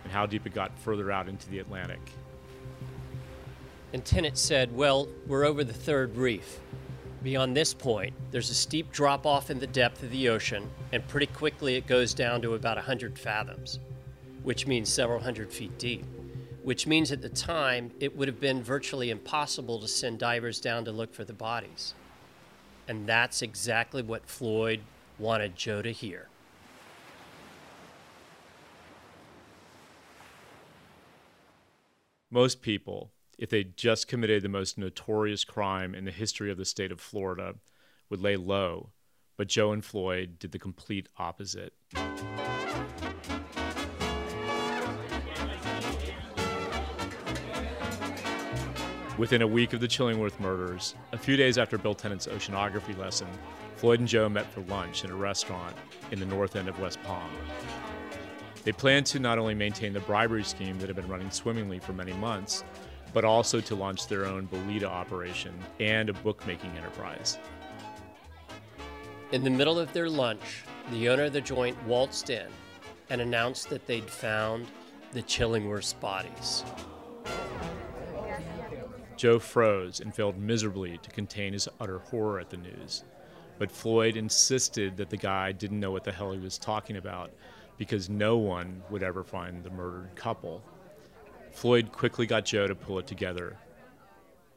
and 0.05 0.13
how 0.13 0.25
deep 0.25 0.47
it 0.47 0.55
got 0.55 0.71
further 0.79 1.11
out 1.11 1.29
into 1.29 1.51
the 1.51 1.59
Atlantic. 1.59 1.99
And 3.93 4.05
Tennant 4.05 4.39
said, 4.39 4.73
Well, 4.73 5.09
we're 5.27 5.45
over 5.45 5.65
the 5.65 5.73
third 5.73 6.17
reef. 6.17 6.61
Beyond 7.25 7.57
this 7.57 7.75
point, 7.75 8.15
there's 8.31 8.51
a 8.51 8.55
steep 8.55 8.93
drop 8.93 9.27
off 9.27 9.51
in 9.51 9.59
the 9.59 9.67
depth 9.67 10.05
of 10.05 10.13
the 10.13 10.29
ocean, 10.29 10.71
and 10.93 11.05
pretty 11.09 11.27
quickly 11.27 11.75
it 11.75 11.89
goes 11.89 12.15
down 12.15 12.41
to 12.43 12.55
about 12.55 12.77
100 12.77 13.19
fathoms, 13.19 13.81
which 14.45 14.69
means 14.69 14.89
several 14.89 15.19
hundred 15.19 15.53
feet 15.53 15.77
deep 15.77 16.05
which 16.71 16.87
means 16.87 17.11
at 17.11 17.21
the 17.21 17.29
time 17.29 17.91
it 17.99 18.17
would 18.17 18.29
have 18.29 18.39
been 18.39 18.63
virtually 18.63 19.11
impossible 19.11 19.81
to 19.81 19.89
send 19.89 20.21
divers 20.21 20.61
down 20.61 20.85
to 20.85 20.93
look 20.93 21.13
for 21.13 21.25
the 21.25 21.33
bodies. 21.33 21.95
And 22.87 23.09
that's 23.09 23.43
exactly 23.43 24.05
what 24.05 24.29
Floyd 24.29 24.79
wanted 25.19 25.57
Joe 25.57 25.83
to 25.83 25.91
hear. 25.91 26.29
Most 32.31 32.63
people, 32.63 33.11
if 33.37 33.51
they 33.51 33.65
just 33.65 34.07
committed 34.07 34.45
the 34.45 34.49
most 34.49 34.79
notorious 34.79 35.43
crime 35.43 35.93
in 35.93 36.05
the 36.05 36.13
history 36.13 36.53
of 36.53 36.57
the 36.57 36.65
state 36.65 36.93
of 36.93 37.01
Florida, 37.01 37.57
would 38.09 38.21
lay 38.21 38.37
low, 38.37 38.91
but 39.37 39.49
Joe 39.49 39.73
and 39.73 39.85
Floyd 39.85 40.39
did 40.39 40.53
the 40.53 40.59
complete 40.61 41.09
opposite. 41.19 41.73
Within 49.21 49.43
a 49.43 49.47
week 49.47 49.75
of 49.75 49.81
the 49.81 49.87
Chillingworth 49.87 50.41
murders, 50.41 50.95
a 51.13 51.19
few 51.19 51.37
days 51.37 51.59
after 51.59 51.77
Bill 51.77 51.95
Tennant's 51.95 52.27
oceanography 52.27 52.97
lesson, 52.97 53.29
Floyd 53.77 54.01
and 54.01 54.09
Joe 54.09 54.31
met 54.31 54.51
for 54.51 54.63
lunch 54.63 55.05
in 55.05 55.11
a 55.11 55.15
restaurant 55.15 55.77
in 56.11 56.19
the 56.19 56.25
north 56.25 56.57
end 56.57 56.71
of 56.71 56.81
West 56.81 57.03
Palm. 57.03 57.29
They 58.65 58.73
planned 58.73 59.05
to 59.09 59.19
not 59.19 59.37
only 59.37 59.55
maintain 59.55 59.93
the 59.93 60.01
bribery 60.01 60.43
scheme 60.43 60.79
that 60.79 60.87
had 60.87 60.97
been 60.97 61.07
running 61.07 61.31
swimmingly 61.31 61.79
for 61.79 61.93
many 61.93 62.15
months, 62.15 62.65
but 63.13 63.27
also 63.27 63.61
to 63.61 63.75
launch 63.75 64.07
their 64.07 64.25
own 64.25 64.49
Bolita 64.49 64.85
operation 64.85 65.53
and 65.81 66.09
a 66.09 66.15
bookmaking 66.15 66.71
enterprise. 66.79 67.37
In 69.33 69.45
the 69.45 69.51
middle 69.51 69.79
of 69.79 69.93
their 69.93 70.09
lunch, 70.09 70.65
the 70.93 71.11
owner 71.11 71.25
of 71.25 71.35
the 71.35 71.43
joint 71.43 71.77
waltzed 71.85 72.31
in 72.31 72.47
and 73.11 73.21
announced 73.21 73.69
that 73.69 73.87
they'd 73.87 74.09
found 74.09 74.67
the 75.13 75.21
Chillingworth's 75.21 75.93
bodies. 75.93 76.65
Joe 79.21 79.39
froze 79.39 80.01
and 80.01 80.15
failed 80.15 80.39
miserably 80.39 80.97
to 80.97 81.11
contain 81.11 81.53
his 81.53 81.69
utter 81.79 81.99
horror 81.99 82.41
at 82.41 82.49
the 82.49 82.57
news. 82.57 83.05
But 83.59 83.71
Floyd 83.71 84.17
insisted 84.17 84.97
that 84.97 85.11
the 85.11 85.19
guy 85.19 85.53
didn't 85.53 85.79
know 85.79 85.91
what 85.91 86.05
the 86.05 86.13
hell 86.13 86.33
he 86.33 86.39
was 86.39 86.57
talking 86.57 86.97
about 86.97 87.31
because 87.77 88.09
no 88.09 88.39
one 88.39 88.83
would 88.89 89.03
ever 89.03 89.23
find 89.23 89.63
the 89.63 89.69
murdered 89.69 90.15
couple. 90.15 90.63
Floyd 91.53 91.93
quickly 91.93 92.25
got 92.25 92.47
Joe 92.47 92.67
to 92.67 92.75
pull 92.75 92.99
it 92.99 93.07
together. 93.07 93.59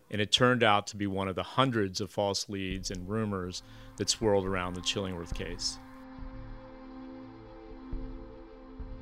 And 0.10 0.22
it 0.22 0.32
turned 0.32 0.63
out 0.63 0.88
to 0.88 0.96
be 0.96 1.08
one 1.08 1.27
of 1.27 1.36
the 1.36 1.43
hundreds 1.43 2.00
of 2.00 2.10
false 2.10 2.48
leads 2.48 2.89
and 2.89 3.10
rumors 3.10 3.63
that 3.98 4.10
swirled 4.10 4.46
around 4.46 4.75
the 4.75 4.82
Chillingworth 4.82 5.36
case. 5.36 5.77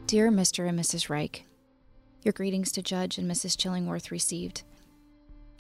Dear 0.07 0.31
Mr. 0.31 0.67
and 0.67 0.79
Mrs. 0.79 1.07
Reich, 1.07 1.45
your 2.23 2.33
greetings 2.33 2.71
to 2.71 2.81
Judge 2.81 3.19
and 3.19 3.29
Mrs. 3.29 3.55
Chillingworth 3.55 4.09
received. 4.09 4.63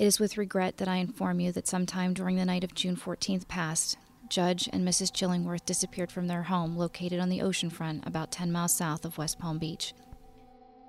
It 0.01 0.07
is 0.07 0.19
with 0.19 0.35
regret 0.35 0.77
that 0.77 0.87
I 0.87 0.95
inform 0.95 1.39
you 1.39 1.51
that 1.51 1.67
sometime 1.67 2.15
during 2.15 2.35
the 2.35 2.43
night 2.43 2.63
of 2.63 2.73
June 2.73 2.95
14th 2.95 3.47
past, 3.47 3.99
Judge 4.29 4.67
and 4.73 4.83
Mrs. 4.83 5.11
Chillingworth 5.11 5.63
disappeared 5.63 6.11
from 6.11 6.25
their 6.25 6.41
home 6.41 6.75
located 6.75 7.19
on 7.19 7.29
the 7.29 7.43
ocean 7.43 7.69
front 7.69 8.07
about 8.07 8.31
10 8.31 8.51
miles 8.51 8.73
south 8.73 9.05
of 9.05 9.19
West 9.19 9.37
Palm 9.37 9.59
Beach. 9.59 9.93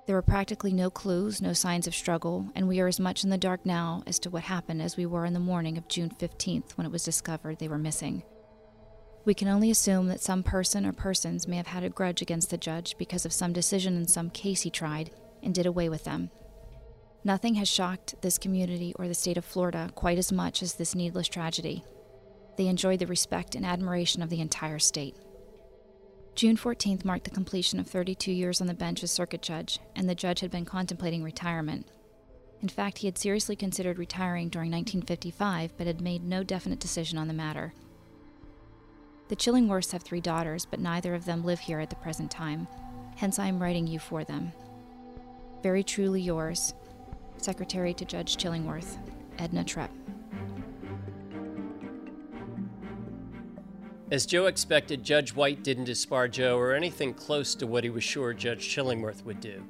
There 0.07 0.15
were 0.15 0.23
practically 0.23 0.73
no 0.73 0.89
clues, 0.89 1.43
no 1.43 1.53
signs 1.53 1.85
of 1.85 1.93
struggle, 1.93 2.49
and 2.55 2.67
we 2.67 2.79
are 2.79 2.87
as 2.87 2.99
much 2.99 3.23
in 3.23 3.29
the 3.29 3.37
dark 3.37 3.67
now 3.67 4.01
as 4.07 4.17
to 4.17 4.31
what 4.31 4.41
happened 4.41 4.81
as 4.81 4.97
we 4.97 5.05
were 5.05 5.27
in 5.27 5.33
the 5.33 5.39
morning 5.39 5.77
of 5.77 5.87
June 5.87 6.09
15th 6.09 6.71
when 6.71 6.87
it 6.87 6.91
was 6.91 7.03
discovered 7.03 7.59
they 7.59 7.67
were 7.67 7.77
missing. 7.77 8.23
We 9.25 9.35
can 9.35 9.47
only 9.47 9.69
assume 9.69 10.07
that 10.07 10.21
some 10.21 10.41
person 10.41 10.87
or 10.87 10.91
persons 10.91 11.47
may 11.47 11.57
have 11.57 11.67
had 11.67 11.83
a 11.83 11.89
grudge 11.89 12.23
against 12.23 12.49
the 12.49 12.57
judge 12.57 12.97
because 12.97 13.27
of 13.27 13.31
some 13.31 13.53
decision 13.53 13.95
in 13.95 14.07
some 14.07 14.31
case 14.31 14.61
he 14.61 14.71
tried 14.71 15.11
and 15.43 15.53
did 15.53 15.67
away 15.67 15.87
with 15.87 16.03
them. 16.03 16.31
Nothing 17.25 17.55
has 17.55 17.69
shocked 17.69 18.15
this 18.21 18.37
community 18.37 18.93
or 18.99 19.07
the 19.07 19.13
state 19.13 19.37
of 19.37 19.45
Florida 19.45 19.89
quite 19.95 20.17
as 20.17 20.31
much 20.31 20.61
as 20.61 20.73
this 20.73 20.93
needless 20.93 21.29
tragedy. 21.29 21.85
They 22.57 22.67
enjoyed 22.67 22.99
the 22.99 23.07
respect 23.07 23.55
and 23.55 23.65
admiration 23.65 24.21
of 24.21 24.29
the 24.29 24.41
entire 24.41 24.79
state. 24.79 25.15
June 26.35 26.57
14th 26.57 27.05
marked 27.05 27.23
the 27.23 27.29
completion 27.29 27.79
of 27.79 27.87
32 27.87 28.31
years 28.31 28.59
on 28.59 28.67
the 28.67 28.73
bench 28.73 29.03
as 29.03 29.11
circuit 29.11 29.41
judge, 29.41 29.79
and 29.95 30.09
the 30.09 30.15
judge 30.15 30.41
had 30.41 30.51
been 30.51 30.65
contemplating 30.65 31.23
retirement. 31.23 31.87
In 32.61 32.67
fact, 32.67 32.97
he 32.97 33.07
had 33.07 33.17
seriously 33.17 33.55
considered 33.55 33.97
retiring 33.97 34.49
during 34.49 34.71
1955, 34.71 35.77
but 35.77 35.87
had 35.87 36.01
made 36.01 36.23
no 36.23 36.43
definite 36.43 36.79
decision 36.79 37.17
on 37.17 37.27
the 37.27 37.33
matter. 37.33 37.73
The 39.29 39.35
Chillingworths 39.35 39.91
have 39.91 40.03
three 40.03 40.21
daughters, 40.21 40.65
but 40.65 40.79
neither 40.79 41.13
of 41.13 41.25
them 41.25 41.45
live 41.45 41.59
here 41.59 41.79
at 41.79 41.89
the 41.89 41.95
present 41.97 42.31
time, 42.31 42.67
hence 43.15 43.39
I 43.39 43.47
am 43.47 43.61
writing 43.61 43.87
you 43.87 43.99
for 43.99 44.23
them. 44.23 44.51
Very 45.61 45.83
truly 45.83 46.21
yours, 46.21 46.73
Secretary 47.43 47.93
to 47.93 48.05
Judge 48.05 48.37
Chillingworth, 48.37 48.97
Edna 49.37 49.65
Trepp. 49.65 49.89
As 54.11 54.25
Joe 54.25 54.45
expected, 54.45 55.03
Judge 55.03 55.35
White 55.35 55.63
didn't 55.63 55.85
disbar 55.85 56.31
Joe 56.31 56.57
or 56.57 56.73
anything 56.73 57.13
close 57.13 57.53
to 57.55 57.67
what 57.67 57.83
he 57.83 57.89
was 57.89 58.03
sure 58.03 58.33
Judge 58.33 58.69
Chillingworth 58.69 59.25
would 59.25 59.41
do. 59.41 59.61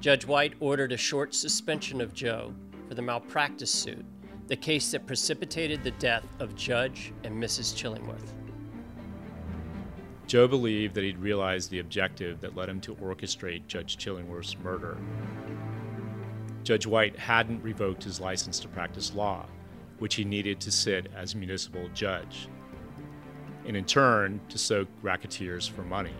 Judge 0.00 0.26
White 0.26 0.54
ordered 0.60 0.92
a 0.92 0.96
short 0.96 1.34
suspension 1.34 2.00
of 2.00 2.12
Joe 2.12 2.52
for 2.88 2.94
the 2.94 3.02
malpractice 3.02 3.72
suit, 3.72 4.04
the 4.48 4.56
case 4.56 4.90
that 4.90 5.06
precipitated 5.06 5.82
the 5.82 5.92
death 5.92 6.26
of 6.38 6.54
Judge 6.54 7.12
and 7.22 7.42
Mrs. 7.42 7.74
Chillingworth. 7.74 8.34
Joe 10.26 10.48
believed 10.48 10.94
that 10.94 11.04
he'd 11.04 11.18
realized 11.18 11.70
the 11.70 11.78
objective 11.78 12.40
that 12.40 12.56
led 12.56 12.68
him 12.68 12.80
to 12.82 12.94
orchestrate 12.96 13.66
Judge 13.68 13.96
Chillingworth's 13.96 14.58
murder. 14.58 14.98
Judge 16.64 16.86
White 16.86 17.18
hadn't 17.18 17.62
revoked 17.62 18.02
his 18.02 18.20
license 18.20 18.58
to 18.60 18.68
practice 18.68 19.14
law, 19.14 19.44
which 19.98 20.14
he 20.14 20.24
needed 20.24 20.60
to 20.60 20.72
sit 20.72 21.08
as 21.14 21.34
municipal 21.34 21.88
judge, 21.94 22.48
and 23.66 23.76
in 23.76 23.84
turn 23.84 24.40
to 24.48 24.56
soak 24.56 24.88
racketeers 25.02 25.68
for 25.68 25.82
money. 25.82 26.14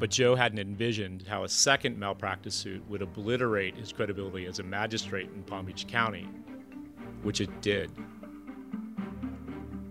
But 0.00 0.10
Joe 0.10 0.34
hadn't 0.34 0.58
envisioned 0.58 1.24
how 1.28 1.44
a 1.44 1.48
second 1.48 1.98
malpractice 1.98 2.54
suit 2.54 2.82
would 2.88 3.02
obliterate 3.02 3.76
his 3.76 3.92
credibility 3.92 4.46
as 4.46 4.58
a 4.58 4.64
magistrate 4.64 5.28
in 5.34 5.42
Palm 5.42 5.66
Beach 5.66 5.86
County, 5.86 6.26
which 7.22 7.42
it 7.42 7.60
did. 7.60 7.90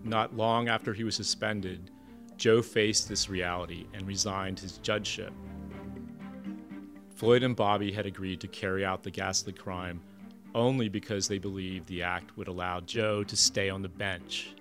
Not 0.04 0.36
long 0.36 0.68
after 0.68 0.94
he 0.94 1.04
was 1.04 1.16
suspended, 1.16 1.92
Joe 2.38 2.62
faced 2.62 3.08
this 3.08 3.30
reality 3.30 3.86
and 3.94 4.06
resigned 4.06 4.60
his 4.60 4.80
judgeship. 4.80 5.32
Floyd 7.16 7.44
and 7.44 7.56
Bobby 7.56 7.92
had 7.92 8.06
agreed 8.06 8.42
to 8.42 8.48
carry 8.48 8.84
out 8.84 9.04
the 9.04 9.12
ghastly 9.12 9.54
crime 9.54 10.02
only 10.56 10.90
because 10.90 11.28
they 11.28 11.38
believed 11.38 11.88
the 11.88 12.04
act 12.04 12.38
would 12.38 12.48
allow 12.48 12.80
Joe 12.80 13.24
to 13.24 13.36
stay 13.36 13.70
on 13.70 13.82
the 13.82 13.90
bench, 13.90 14.54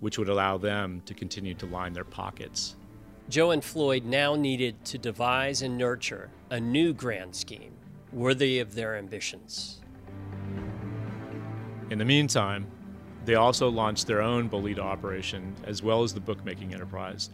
which 0.00 0.18
would 0.18 0.28
allow 0.28 0.58
them 0.58 1.02
to 1.06 1.14
continue 1.14 1.54
to 1.54 1.66
line 1.66 1.92
their 1.92 2.04
pockets. 2.04 2.76
Joe 3.28 3.52
and 3.52 3.62
Floyd 3.62 4.04
now 4.04 4.34
needed 4.34 4.84
to 4.86 4.98
devise 4.98 5.62
and 5.62 5.78
nurture 5.78 6.30
a 6.50 6.58
new 6.58 6.92
grand 6.92 7.36
scheme 7.36 7.74
worthy 8.12 8.58
of 8.58 8.74
their 8.74 8.96
ambitions. 8.96 9.80
In 11.90 11.98
the 11.98 12.04
meantime, 12.04 12.66
they 13.24 13.36
also 13.36 13.68
launched 13.68 14.06
their 14.06 14.22
own 14.22 14.48
Bolita 14.48 14.80
operation 14.80 15.54
as 15.64 15.82
well 15.82 16.02
as 16.02 16.12
the 16.12 16.20
bookmaking 16.20 16.74
enterprise, 16.74 17.30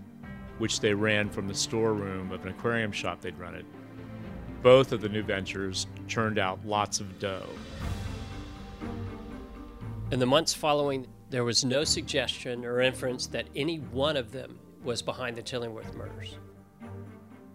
which 0.58 0.80
they 0.80 0.92
ran 0.92 1.30
from 1.30 1.48
the 1.48 1.54
storeroom 1.54 2.32
of 2.32 2.44
an 2.44 2.50
aquarium 2.50 2.92
shop 2.92 3.20
they'd 3.22 3.38
rented 3.38 3.64
both 4.62 4.92
of 4.92 5.00
the 5.00 5.08
new 5.08 5.22
ventures 5.22 5.86
churned 6.06 6.38
out 6.38 6.64
lots 6.64 7.00
of 7.00 7.18
dough. 7.18 7.48
In 10.10 10.18
the 10.18 10.26
months 10.26 10.54
following, 10.54 11.06
there 11.30 11.44
was 11.44 11.64
no 11.64 11.82
suggestion 11.82 12.64
or 12.64 12.80
inference 12.80 13.26
that 13.28 13.46
any 13.56 13.78
one 13.78 14.16
of 14.16 14.30
them 14.30 14.58
was 14.84 15.02
behind 15.02 15.36
the 15.36 15.42
Chillingworth 15.42 15.94
murders. 15.94 16.38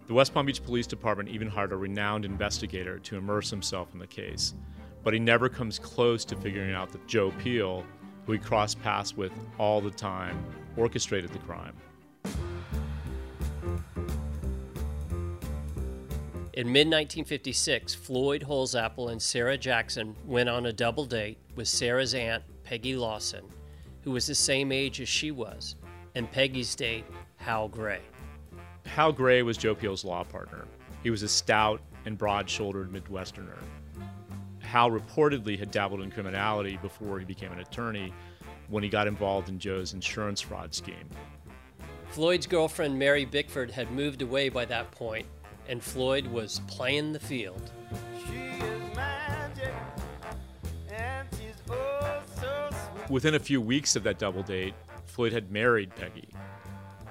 The 0.06 0.14
West 0.14 0.34
Palm 0.34 0.44
Beach 0.44 0.62
Police 0.62 0.86
Department 0.86 1.30
even 1.30 1.48
hired 1.48 1.72
a 1.72 1.76
renowned 1.76 2.26
investigator 2.26 2.98
to 2.98 3.16
immerse 3.16 3.48
himself 3.48 3.88
in 3.94 3.98
the 3.98 4.06
case, 4.06 4.54
but 5.02 5.14
he 5.14 5.18
never 5.18 5.48
comes 5.48 5.78
close 5.78 6.24
to 6.26 6.36
figuring 6.36 6.74
out 6.74 6.92
that 6.92 7.06
Joe 7.06 7.32
Peel, 7.38 7.84
who 8.26 8.32
he 8.32 8.38
crossed 8.38 8.82
paths 8.82 9.16
with 9.16 9.32
all 9.58 9.80
the 9.80 9.90
time, 9.90 10.44
orchestrated 10.76 11.32
the 11.32 11.38
crime. 11.38 11.74
In 16.54 16.66
mid 16.66 16.86
1956, 16.86 17.94
Floyd 17.94 18.44
Holzapfel 18.46 19.10
and 19.10 19.22
Sarah 19.22 19.56
Jackson 19.56 20.14
went 20.26 20.50
on 20.50 20.66
a 20.66 20.72
double 20.72 21.06
date 21.06 21.38
with 21.56 21.66
Sarah's 21.66 22.12
aunt, 22.12 22.42
Peggy 22.62 22.94
Lawson, 22.94 23.46
who 24.02 24.10
was 24.10 24.26
the 24.26 24.34
same 24.34 24.70
age 24.70 25.00
as 25.00 25.08
she 25.08 25.30
was, 25.30 25.76
and 26.14 26.30
Peggy's 26.30 26.74
date, 26.74 27.06
Hal 27.36 27.68
Gray. 27.68 28.02
Hal 28.84 29.12
Gray 29.12 29.40
was 29.40 29.56
Joe 29.56 29.74
Peel's 29.74 30.04
law 30.04 30.24
partner. 30.24 30.66
He 31.02 31.08
was 31.08 31.22
a 31.22 31.28
stout 31.28 31.80
and 32.04 32.18
broad 32.18 32.50
shouldered 32.50 32.92
Midwesterner. 32.92 33.62
Hal 34.58 34.90
reportedly 34.90 35.58
had 35.58 35.70
dabbled 35.70 36.02
in 36.02 36.10
criminality 36.10 36.76
before 36.82 37.18
he 37.18 37.24
became 37.24 37.52
an 37.52 37.60
attorney 37.60 38.12
when 38.68 38.82
he 38.82 38.90
got 38.90 39.06
involved 39.06 39.48
in 39.48 39.58
Joe's 39.58 39.94
insurance 39.94 40.42
fraud 40.42 40.74
scheme. 40.74 41.08
Floyd's 42.10 42.46
girlfriend, 42.46 42.98
Mary 42.98 43.24
Bickford, 43.24 43.70
had 43.70 43.90
moved 43.90 44.20
away 44.20 44.50
by 44.50 44.66
that 44.66 44.90
point 44.90 45.26
and 45.68 45.82
Floyd 45.82 46.26
was 46.26 46.60
playing 46.66 47.12
the 47.12 47.20
field. 47.20 47.70
Within 53.08 53.34
a 53.34 53.38
few 53.38 53.60
weeks 53.60 53.96
of 53.96 54.02
that 54.04 54.18
double 54.18 54.42
date, 54.42 54.74
Floyd 55.06 55.32
had 55.32 55.50
married 55.50 55.94
Peggy. 55.96 56.28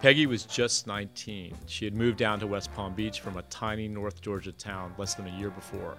Peggy 0.01 0.25
was 0.25 0.45
just 0.45 0.87
19. 0.87 1.55
She 1.67 1.85
had 1.85 1.93
moved 1.93 2.17
down 2.17 2.39
to 2.39 2.47
West 2.47 2.73
Palm 2.73 2.95
Beach 2.95 3.19
from 3.19 3.37
a 3.37 3.43
tiny 3.43 3.87
North 3.87 4.19
Georgia 4.19 4.51
town 4.51 4.95
less 4.97 5.13
than 5.13 5.27
a 5.27 5.37
year 5.37 5.51
before. 5.51 5.95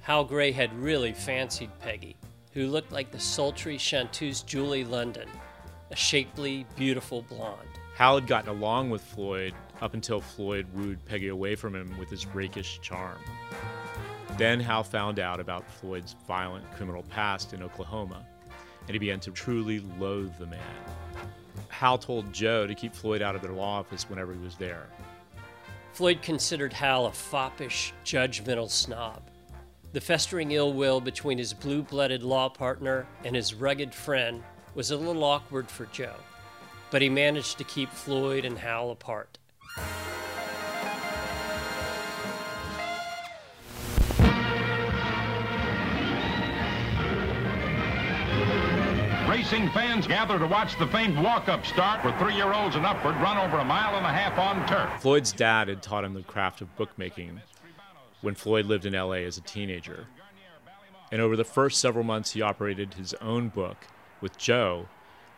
Hal 0.00 0.24
Gray 0.24 0.50
had 0.50 0.76
really 0.76 1.12
fancied 1.12 1.70
Peggy, 1.78 2.16
who 2.52 2.66
looked 2.66 2.90
like 2.90 3.12
the 3.12 3.20
sultry 3.20 3.78
chanteuse 3.78 4.42
Julie 4.42 4.84
London, 4.84 5.28
a 5.92 5.96
shapely, 5.96 6.66
beautiful 6.74 7.22
blonde. 7.22 7.68
Hal 7.94 8.16
had 8.16 8.26
gotten 8.26 8.50
along 8.50 8.90
with 8.90 9.02
Floyd 9.02 9.54
up 9.80 9.94
until 9.94 10.20
Floyd 10.20 10.66
wooed 10.74 11.04
Peggy 11.04 11.28
away 11.28 11.54
from 11.54 11.74
him 11.74 11.96
with 11.98 12.08
his 12.08 12.26
rakish 12.26 12.80
charm. 12.80 13.18
Then 14.38 14.60
Hal 14.60 14.84
found 14.84 15.18
out 15.18 15.40
about 15.40 15.70
Floyd's 15.70 16.14
violent 16.26 16.70
criminal 16.72 17.02
past 17.04 17.54
in 17.54 17.62
Oklahoma, 17.62 18.26
and 18.86 18.90
he 18.90 18.98
began 18.98 19.20
to 19.20 19.30
truly 19.30 19.80
loathe 19.98 20.36
the 20.38 20.46
man. 20.46 20.60
Hal 21.68 21.98
told 21.98 22.32
Joe 22.32 22.66
to 22.66 22.74
keep 22.74 22.94
Floyd 22.94 23.22
out 23.22 23.34
of 23.34 23.42
their 23.42 23.52
law 23.52 23.80
office 23.80 24.08
whenever 24.08 24.32
he 24.32 24.38
was 24.38 24.56
there. 24.56 24.86
Floyd 25.92 26.20
considered 26.20 26.74
Hal 26.74 27.06
a 27.06 27.12
foppish, 27.12 27.94
judgmental 28.04 28.70
snob. 28.70 29.22
The 29.92 30.00
festering 30.00 30.50
ill 30.50 30.74
will 30.74 31.00
between 31.00 31.38
his 31.38 31.54
blue 31.54 31.82
blooded 31.82 32.22
law 32.22 32.50
partner 32.50 33.06
and 33.24 33.34
his 33.34 33.54
rugged 33.54 33.94
friend 33.94 34.42
was 34.74 34.90
a 34.90 34.96
little 34.96 35.24
awkward 35.24 35.70
for 35.70 35.86
Joe, 35.86 36.16
but 36.90 37.00
he 37.00 37.08
managed 37.08 37.56
to 37.56 37.64
keep 37.64 37.88
Floyd 37.88 38.44
and 38.44 38.58
Hal 38.58 38.90
apart. 38.90 39.38
Racing 49.28 49.68
fans 49.70 50.06
gather 50.06 50.38
to 50.38 50.46
watch 50.46 50.78
the 50.78 50.86
famed 50.86 51.18
walk-up 51.18 51.66
start 51.66 52.04
where 52.04 52.16
three-year-olds 52.18 52.76
and 52.76 52.86
upward 52.86 53.16
run 53.16 53.36
over 53.36 53.58
a 53.58 53.64
mile 53.64 53.96
and 53.96 54.06
a 54.06 54.12
half 54.12 54.38
on 54.38 54.66
turf. 54.68 55.02
Floyd's 55.02 55.32
dad 55.32 55.66
had 55.66 55.82
taught 55.82 56.04
him 56.04 56.14
the 56.14 56.22
craft 56.22 56.60
of 56.60 56.74
bookmaking 56.76 57.40
when 58.20 58.36
Floyd 58.36 58.66
lived 58.66 58.86
in 58.86 58.92
LA 58.92 59.24
as 59.24 59.36
a 59.36 59.40
teenager. 59.40 60.06
And 61.10 61.20
over 61.20 61.36
the 61.36 61.44
first 61.44 61.80
several 61.80 62.04
months 62.04 62.32
he 62.32 62.40
operated 62.40 62.94
his 62.94 63.14
own 63.14 63.48
book 63.48 63.76
with 64.20 64.38
Joe, 64.38 64.86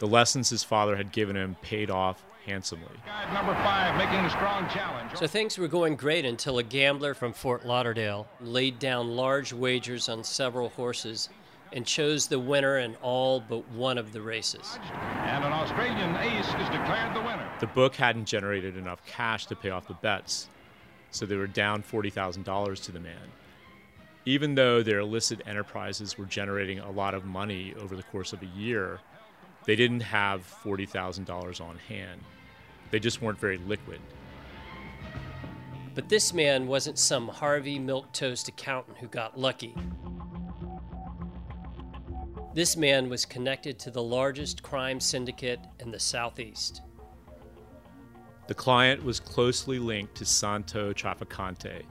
the 0.01 0.07
lessons 0.07 0.51
his 0.51 0.63
father 0.63 0.97
had 0.97 1.11
given 1.11 1.35
him 1.35 1.57
paid 1.63 1.91
off 1.91 2.23
handsomely. 2.45 2.87
Number 3.33 3.55
five 3.55 3.97
making 3.97 4.25
a 4.25 4.31
strong 4.31 4.69
challenge. 4.69 5.17
So 5.17 5.27
things 5.27 5.57
were 5.57 5.67
going 5.67 5.97
great 5.97 6.27
until 6.27 6.59
a 6.59 6.63
gambler 6.63 7.15
from 7.15 7.33
Fort 7.33 7.67
Lauderdale 7.67 8.29
laid 8.41 8.79
down 8.79 9.17
large 9.17 9.53
wagers 9.53 10.11
on 10.11 10.25
several 10.25 10.69
horses 10.69 11.31
and 11.73 11.87
chose 11.87 12.27
the 12.27 12.39
winner 12.39 12.79
in 12.79 12.97
all 12.97 13.41
but 13.41 13.69
one 13.71 13.99
of 13.99 14.13
the 14.13 14.21
races. 14.21 14.79
And 14.93 15.45
an 15.45 15.53
Australian 15.53 16.17
ace 16.17 16.47
is 16.47 16.69
declared 16.71 17.15
the 17.15 17.21
winner. 17.21 17.49
The 17.61 17.67
book 17.67 17.95
hadn't 17.95 18.27
generated 18.27 18.77
enough 18.77 19.05
cash 19.07 19.47
to 19.47 19.57
pay 19.57 19.71
off 19.71 19.89
the 19.89 19.95
bets, 19.95 20.49
so 21.11 21.27
they 21.27 21.37
were 21.37 21.47
down 21.47 21.83
$40,000 21.83 22.85
to 22.85 22.93
the 22.93 23.01
man. 23.01 23.33
Even 24.25 24.55
though 24.55 24.83
their 24.83 25.01
illicit 25.01 25.41
enterprises 25.47 26.19
were 26.19 26.27
generating 26.27 26.79
a 26.81 26.91
lot 26.91 27.15
of 27.15 27.25
money 27.25 27.75
over 27.81 27.97
the 27.97 28.03
course 28.03 28.33
of 28.33 28.43
a 28.43 28.47
year, 28.47 29.01
they 29.65 29.77
didn't 29.77 30.01
have 30.01 30.43
$40,000 30.65 31.61
on 31.61 31.79
hand. 31.89 32.21
They 32.91 32.99
just 32.99 33.21
weren't 33.21 33.39
very 33.39 33.59
liquid. 33.59 34.01
But 35.95 36.09
this 36.09 36.33
man 36.33 36.67
wasn't 36.69 36.99
some 36.99 37.29
Harvey 37.29 37.79
milquetoast 37.79 38.49
accountant 38.49 38.99
who 38.99 39.09
got 39.09 39.39
lucky. 39.39 39.75
This 42.59 42.77
man 42.77 43.09
was 43.09 43.25
connected 43.25 43.79
to 43.79 43.91
the 43.93 44.03
largest 44.03 44.65
crime 44.65 44.99
syndicate 44.99 45.61
in 45.79 45.93
the 45.93 46.01
Southeast. 46.01 46.83
The 48.49 48.55
client 48.55 49.05
was 49.05 49.21
closely 49.21 49.79
linked 49.79 50.17
to 50.17 50.25
Santo 50.25 50.93
Trafficante, 50.93 51.85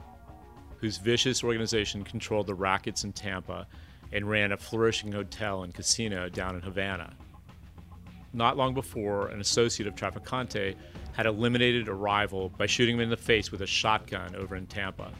whose 0.76 0.98
vicious 0.98 1.42
organization 1.42 2.04
controlled 2.04 2.48
the 2.48 2.54
rackets 2.54 3.04
in 3.04 3.14
Tampa 3.14 3.66
and 4.12 4.28
ran 4.28 4.52
a 4.52 4.58
flourishing 4.58 5.10
hotel 5.10 5.62
and 5.62 5.72
casino 5.72 6.28
down 6.28 6.54
in 6.54 6.60
Havana. 6.60 7.14
Not 8.34 8.58
long 8.58 8.74
before, 8.74 9.28
an 9.28 9.40
associate 9.40 9.86
of 9.86 9.94
Trafficante 9.94 10.74
had 11.16 11.24
eliminated 11.24 11.88
a 11.88 11.94
rival 11.94 12.50
by 12.50 12.66
shooting 12.66 12.96
him 12.96 13.00
in 13.00 13.08
the 13.08 13.16
face 13.16 13.50
with 13.50 13.62
a 13.62 13.66
shotgun 13.66 14.36
over 14.36 14.54
in 14.54 14.66
Tampa. 14.66 15.12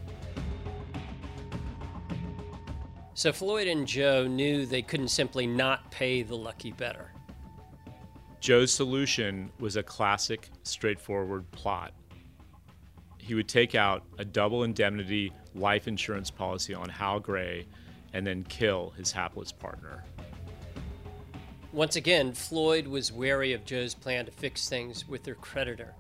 So 3.19 3.33
Floyd 3.33 3.67
and 3.67 3.85
Joe 3.85 4.29
knew 4.29 4.65
they 4.65 4.81
couldn't 4.81 5.09
simply 5.09 5.45
not 5.45 5.91
pay 5.91 6.23
the 6.23 6.37
lucky 6.37 6.71
better. 6.71 7.11
Joe's 8.39 8.73
solution 8.73 9.51
was 9.59 9.75
a 9.75 9.83
classic, 9.83 10.49
straightforward 10.63 11.51
plot. 11.51 11.95
He 13.19 13.35
would 13.35 13.49
take 13.49 13.75
out 13.75 14.05
a 14.19 14.25
double 14.25 14.63
indemnity 14.63 15.33
life 15.57 15.89
insurance 15.89 16.31
policy 16.31 16.75
on 16.75 16.89
Hal 16.89 17.19
Gray 17.19 17.67
and 18.13 18.25
then 18.25 18.45
kill 18.45 18.91
his 18.91 19.11
hapless 19.11 19.51
partner. 19.51 20.05
Once 21.73 21.97
again, 21.97 22.33
Floyd 22.33 22.87
was 22.87 23.11
wary 23.11 23.53
of 23.53 23.65
Joe's 23.65 23.95
plan 23.95 24.27
to 24.27 24.31
fix 24.31 24.69
things 24.69 25.09
with 25.09 25.25
their 25.25 25.35
creditor, 25.35 25.93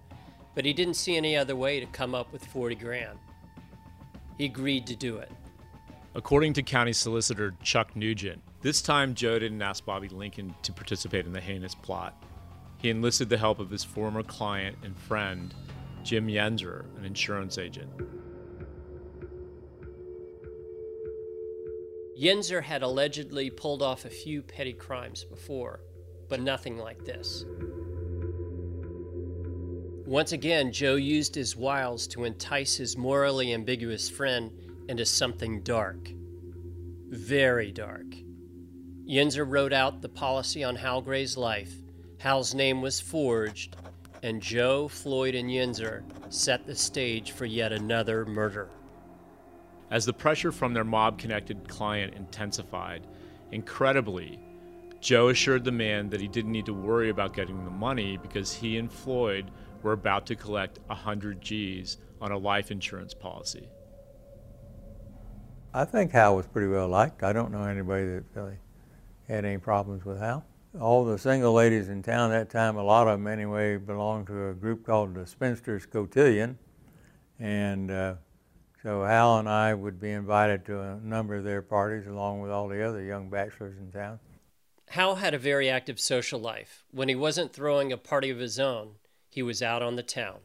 but 0.54 0.64
he 0.64 0.72
didn't 0.72 0.94
see 0.94 1.16
any 1.16 1.36
other 1.36 1.56
way 1.56 1.80
to 1.80 1.86
come 1.86 2.14
up 2.14 2.32
with 2.32 2.44
40 2.44 2.76
grand. 2.76 3.18
He 4.36 4.44
agreed 4.44 4.86
to 4.86 4.94
do 4.94 5.16
it. 5.16 5.32
According 6.14 6.54
to 6.54 6.62
County 6.62 6.92
Solicitor 6.92 7.54
Chuck 7.62 7.94
Nugent, 7.94 8.42
this 8.62 8.80
time 8.80 9.14
Joe 9.14 9.38
didn't 9.38 9.62
ask 9.62 9.84
Bobby 9.84 10.08
Lincoln 10.08 10.54
to 10.62 10.72
participate 10.72 11.26
in 11.26 11.32
the 11.32 11.40
heinous 11.40 11.74
plot. 11.74 12.22
He 12.78 12.90
enlisted 12.90 13.28
the 13.28 13.38
help 13.38 13.58
of 13.58 13.70
his 13.70 13.84
former 13.84 14.22
client 14.22 14.78
and 14.82 14.96
friend, 14.96 15.54
Jim 16.02 16.26
Yenzer, 16.28 16.84
an 16.96 17.04
insurance 17.04 17.58
agent. 17.58 17.90
Yenzer 22.18 22.62
had 22.62 22.82
allegedly 22.82 23.50
pulled 23.50 23.82
off 23.82 24.04
a 24.04 24.10
few 24.10 24.42
petty 24.42 24.72
crimes 24.72 25.24
before, 25.24 25.80
but 26.28 26.40
nothing 26.40 26.78
like 26.78 27.04
this. 27.04 27.44
Once 30.04 30.32
again, 30.32 30.72
Joe 30.72 30.96
used 30.96 31.34
his 31.34 31.54
wiles 31.54 32.06
to 32.08 32.24
entice 32.24 32.76
his 32.76 32.96
morally 32.96 33.52
ambiguous 33.52 34.08
friend 34.08 34.50
into 34.88 35.04
something 35.04 35.62
dark. 35.62 36.10
Very 37.08 37.70
dark. 37.70 38.06
Yenzer 39.08 39.48
wrote 39.48 39.72
out 39.72 40.02
the 40.02 40.08
policy 40.08 40.64
on 40.64 40.76
Hal 40.76 41.00
Gray's 41.00 41.36
life. 41.36 41.72
Hal's 42.18 42.54
name 42.54 42.82
was 42.82 43.00
forged, 43.00 43.76
and 44.22 44.42
Joe, 44.42 44.88
Floyd, 44.88 45.34
and 45.34 45.48
Yenzer 45.48 46.02
set 46.30 46.66
the 46.66 46.74
stage 46.74 47.30
for 47.32 47.46
yet 47.46 47.72
another 47.72 48.26
murder. 48.26 48.68
As 49.90 50.04
the 50.04 50.12
pressure 50.12 50.52
from 50.52 50.74
their 50.74 50.84
mob 50.84 51.18
connected 51.18 51.68
client 51.68 52.14
intensified, 52.14 53.06
incredibly, 53.52 54.38
Joe 55.00 55.28
assured 55.28 55.64
the 55.64 55.72
man 55.72 56.10
that 56.10 56.20
he 56.20 56.28
didn't 56.28 56.52
need 56.52 56.66
to 56.66 56.74
worry 56.74 57.08
about 57.08 57.32
getting 57.32 57.64
the 57.64 57.70
money 57.70 58.18
because 58.18 58.52
he 58.52 58.76
and 58.76 58.92
Floyd 58.92 59.50
were 59.82 59.92
about 59.92 60.26
to 60.26 60.34
collect 60.34 60.80
100 60.86 61.40
G's 61.40 61.98
on 62.20 62.32
a 62.32 62.38
life 62.38 62.70
insurance 62.70 63.14
policy. 63.14 63.68
I 65.78 65.84
think 65.84 66.10
Hal 66.10 66.34
was 66.34 66.44
pretty 66.48 66.66
well 66.66 66.88
liked. 66.88 67.22
I 67.22 67.32
don't 67.32 67.52
know 67.52 67.62
anybody 67.62 68.04
that 68.06 68.24
really 68.34 68.56
had 69.28 69.44
any 69.44 69.58
problems 69.58 70.04
with 70.04 70.18
Hal. 70.18 70.44
All 70.80 71.04
the 71.04 71.16
single 71.16 71.52
ladies 71.52 71.88
in 71.88 72.02
town 72.02 72.30
that 72.30 72.50
time, 72.50 72.74
a 72.74 72.82
lot 72.82 73.06
of 73.06 73.16
them 73.16 73.28
anyway, 73.28 73.76
belonged 73.76 74.26
to 74.26 74.48
a 74.48 74.54
group 74.54 74.84
called 74.84 75.14
the 75.14 75.24
Spinsters 75.24 75.86
Cotillion. 75.86 76.58
And 77.38 77.92
uh, 77.92 78.14
so 78.82 79.04
Hal 79.04 79.38
and 79.38 79.48
I 79.48 79.72
would 79.72 80.00
be 80.00 80.10
invited 80.10 80.64
to 80.66 80.80
a 80.80 80.96
number 80.96 81.36
of 81.36 81.44
their 81.44 81.62
parties 81.62 82.08
along 82.08 82.40
with 82.40 82.50
all 82.50 82.66
the 82.66 82.82
other 82.82 83.00
young 83.00 83.30
bachelors 83.30 83.78
in 83.78 83.92
town. 83.92 84.18
Hal 84.88 85.14
had 85.14 85.32
a 85.32 85.38
very 85.38 85.70
active 85.70 86.00
social 86.00 86.40
life. 86.40 86.82
When 86.90 87.08
he 87.08 87.14
wasn't 87.14 87.52
throwing 87.52 87.92
a 87.92 87.96
party 87.96 88.30
of 88.30 88.40
his 88.40 88.58
own, 88.58 88.94
he 89.28 89.44
was 89.44 89.62
out 89.62 89.82
on 89.82 89.94
the 89.94 90.02
town. 90.02 90.38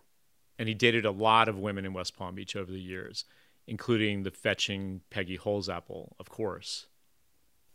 And 0.60 0.67
he 0.67 0.76
dated 0.76 1.06
a 1.06 1.12
lot 1.12 1.50
of 1.50 1.58
women 1.58 1.86
in 1.86 1.93
West 1.93 2.15
Palm 2.15 2.36
Beach 2.36 2.56
over 2.56 2.72
the 2.72 2.80
years 2.80 3.26
including 3.67 4.23
the 4.23 4.32
fetching 4.32 5.02
Peggy 5.10 5.38
Holzapfel, 5.38 6.13
of 6.19 6.30
course. 6.30 6.88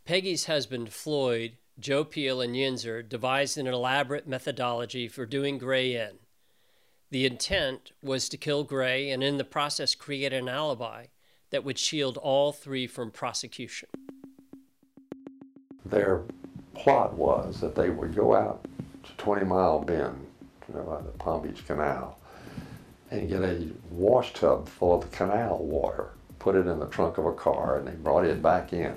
Peggy's 0.05 0.47
husband, 0.47 0.93
Floyd, 0.93 1.59
Joe 1.79 2.05
Peel, 2.05 2.41
and 2.41 2.55
Yenzer 2.55 3.07
devised 3.07 3.59
an 3.59 3.67
elaborate 3.67 4.27
methodology 4.27 5.07
for 5.09 5.27
doing 5.27 5.59
Gray 5.59 5.95
in. 5.95 6.19
The 7.11 7.25
intent 7.25 7.93
was 8.03 8.29
to 8.29 8.37
kill 8.37 8.65
Gray 8.65 9.11
and 9.11 9.23
in 9.23 9.39
the 9.39 9.45
process 9.45 9.95
create 9.95 10.33
an 10.33 10.49
alibi 10.49 11.07
that 11.51 11.65
would 11.65 11.79
shield 11.79 12.19
all 12.19 12.53
three 12.53 12.87
from 12.87 13.11
prosecution. 13.11 13.89
Their 15.87 16.25
plot 16.75 17.15
was 17.15 17.61
that 17.61 17.75
they 17.75 17.89
would 17.89 18.15
go 18.15 18.35
out 18.35 18.67
to 19.05 19.13
20 19.13 19.47
Mile 19.47 19.81
Bend, 19.81 20.27
you 20.69 20.75
know, 20.75 21.03
the 21.05 21.17
Palm 21.19 21.43
Beach 21.43 21.67
Canal, 21.67 22.18
and 23.11 23.29
get 23.29 23.43
a 23.43 23.69
wash 23.91 24.33
tub 24.33 24.69
full 24.69 24.95
of 24.95 25.11
the 25.11 25.17
canal 25.17 25.59
water, 25.59 26.11
put 26.39 26.55
it 26.55 26.67
in 26.67 26.79
the 26.79 26.87
trunk 26.87 27.19
of 27.19 27.27
a 27.27 27.33
car, 27.33 27.79
and 27.79 27.87
they 27.87 27.93
brought 27.93 28.25
it 28.25 28.43
back 28.43 28.73
in. 28.73 28.95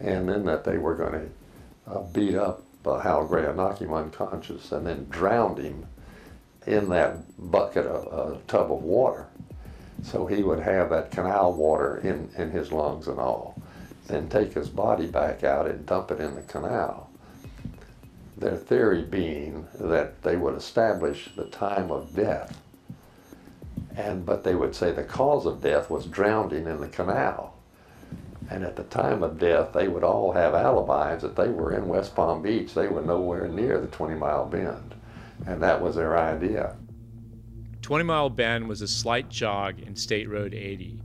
And 0.00 0.28
then 0.28 0.44
that 0.44 0.64
they 0.64 0.78
were 0.78 0.94
going 0.94 1.12
to 1.12 1.92
uh, 1.92 2.02
beat 2.12 2.34
up 2.34 2.62
uh, 2.84 2.98
Hal 2.98 3.26
Gray 3.26 3.46
and 3.46 3.56
knock 3.56 3.80
him 3.80 3.94
unconscious, 3.94 4.72
and 4.72 4.86
then 4.86 5.06
drowned 5.08 5.58
him, 5.58 5.86
in 6.66 6.88
that 6.88 7.16
bucket 7.50 7.86
of 7.86 8.36
a 8.36 8.40
tub 8.46 8.72
of 8.72 8.82
water. 8.82 9.26
So 10.02 10.26
he 10.26 10.42
would 10.42 10.60
have 10.60 10.90
that 10.90 11.10
canal 11.10 11.52
water 11.52 11.98
in, 11.98 12.30
in 12.36 12.50
his 12.50 12.72
lungs 12.72 13.08
and 13.08 13.18
all. 13.18 13.60
Then 14.06 14.28
take 14.28 14.52
his 14.52 14.68
body 14.68 15.06
back 15.06 15.44
out 15.44 15.66
and 15.66 15.86
dump 15.86 16.10
it 16.10 16.20
in 16.20 16.34
the 16.34 16.42
canal. 16.42 17.10
Their 18.36 18.56
theory 18.56 19.02
being 19.02 19.66
that 19.80 20.22
they 20.22 20.36
would 20.36 20.56
establish 20.56 21.30
the 21.36 21.46
time 21.46 21.90
of 21.90 22.14
death. 22.14 22.60
And 23.96 24.26
but 24.26 24.44
they 24.44 24.54
would 24.54 24.74
say 24.74 24.92
the 24.92 25.04
cause 25.04 25.46
of 25.46 25.62
death 25.62 25.90
was 25.90 26.06
drowning 26.06 26.66
in 26.66 26.80
the 26.80 26.88
canal. 26.88 27.54
And 28.50 28.64
at 28.64 28.76
the 28.76 28.84
time 28.84 29.22
of 29.22 29.38
death, 29.38 29.72
they 29.72 29.88
would 29.88 30.04
all 30.04 30.32
have 30.32 30.54
alibis 30.54 31.22
that 31.22 31.36
they 31.36 31.48
were 31.48 31.72
in 31.72 31.88
West 31.88 32.14
Palm 32.14 32.42
Beach. 32.42 32.74
They 32.74 32.88
were 32.88 33.00
nowhere 33.00 33.48
near 33.48 33.80
the 33.80 33.86
20 33.86 34.16
mile 34.16 34.46
bend. 34.46 34.94
And 35.46 35.62
that 35.62 35.80
was 35.80 35.96
their 35.96 36.18
idea. 36.18 36.76
20 37.84 38.04
Mile 38.04 38.30
Bend 38.30 38.66
was 38.66 38.80
a 38.80 38.88
slight 38.88 39.28
jog 39.28 39.78
in 39.78 39.94
State 39.94 40.26
Road 40.26 40.54
80, 40.54 41.02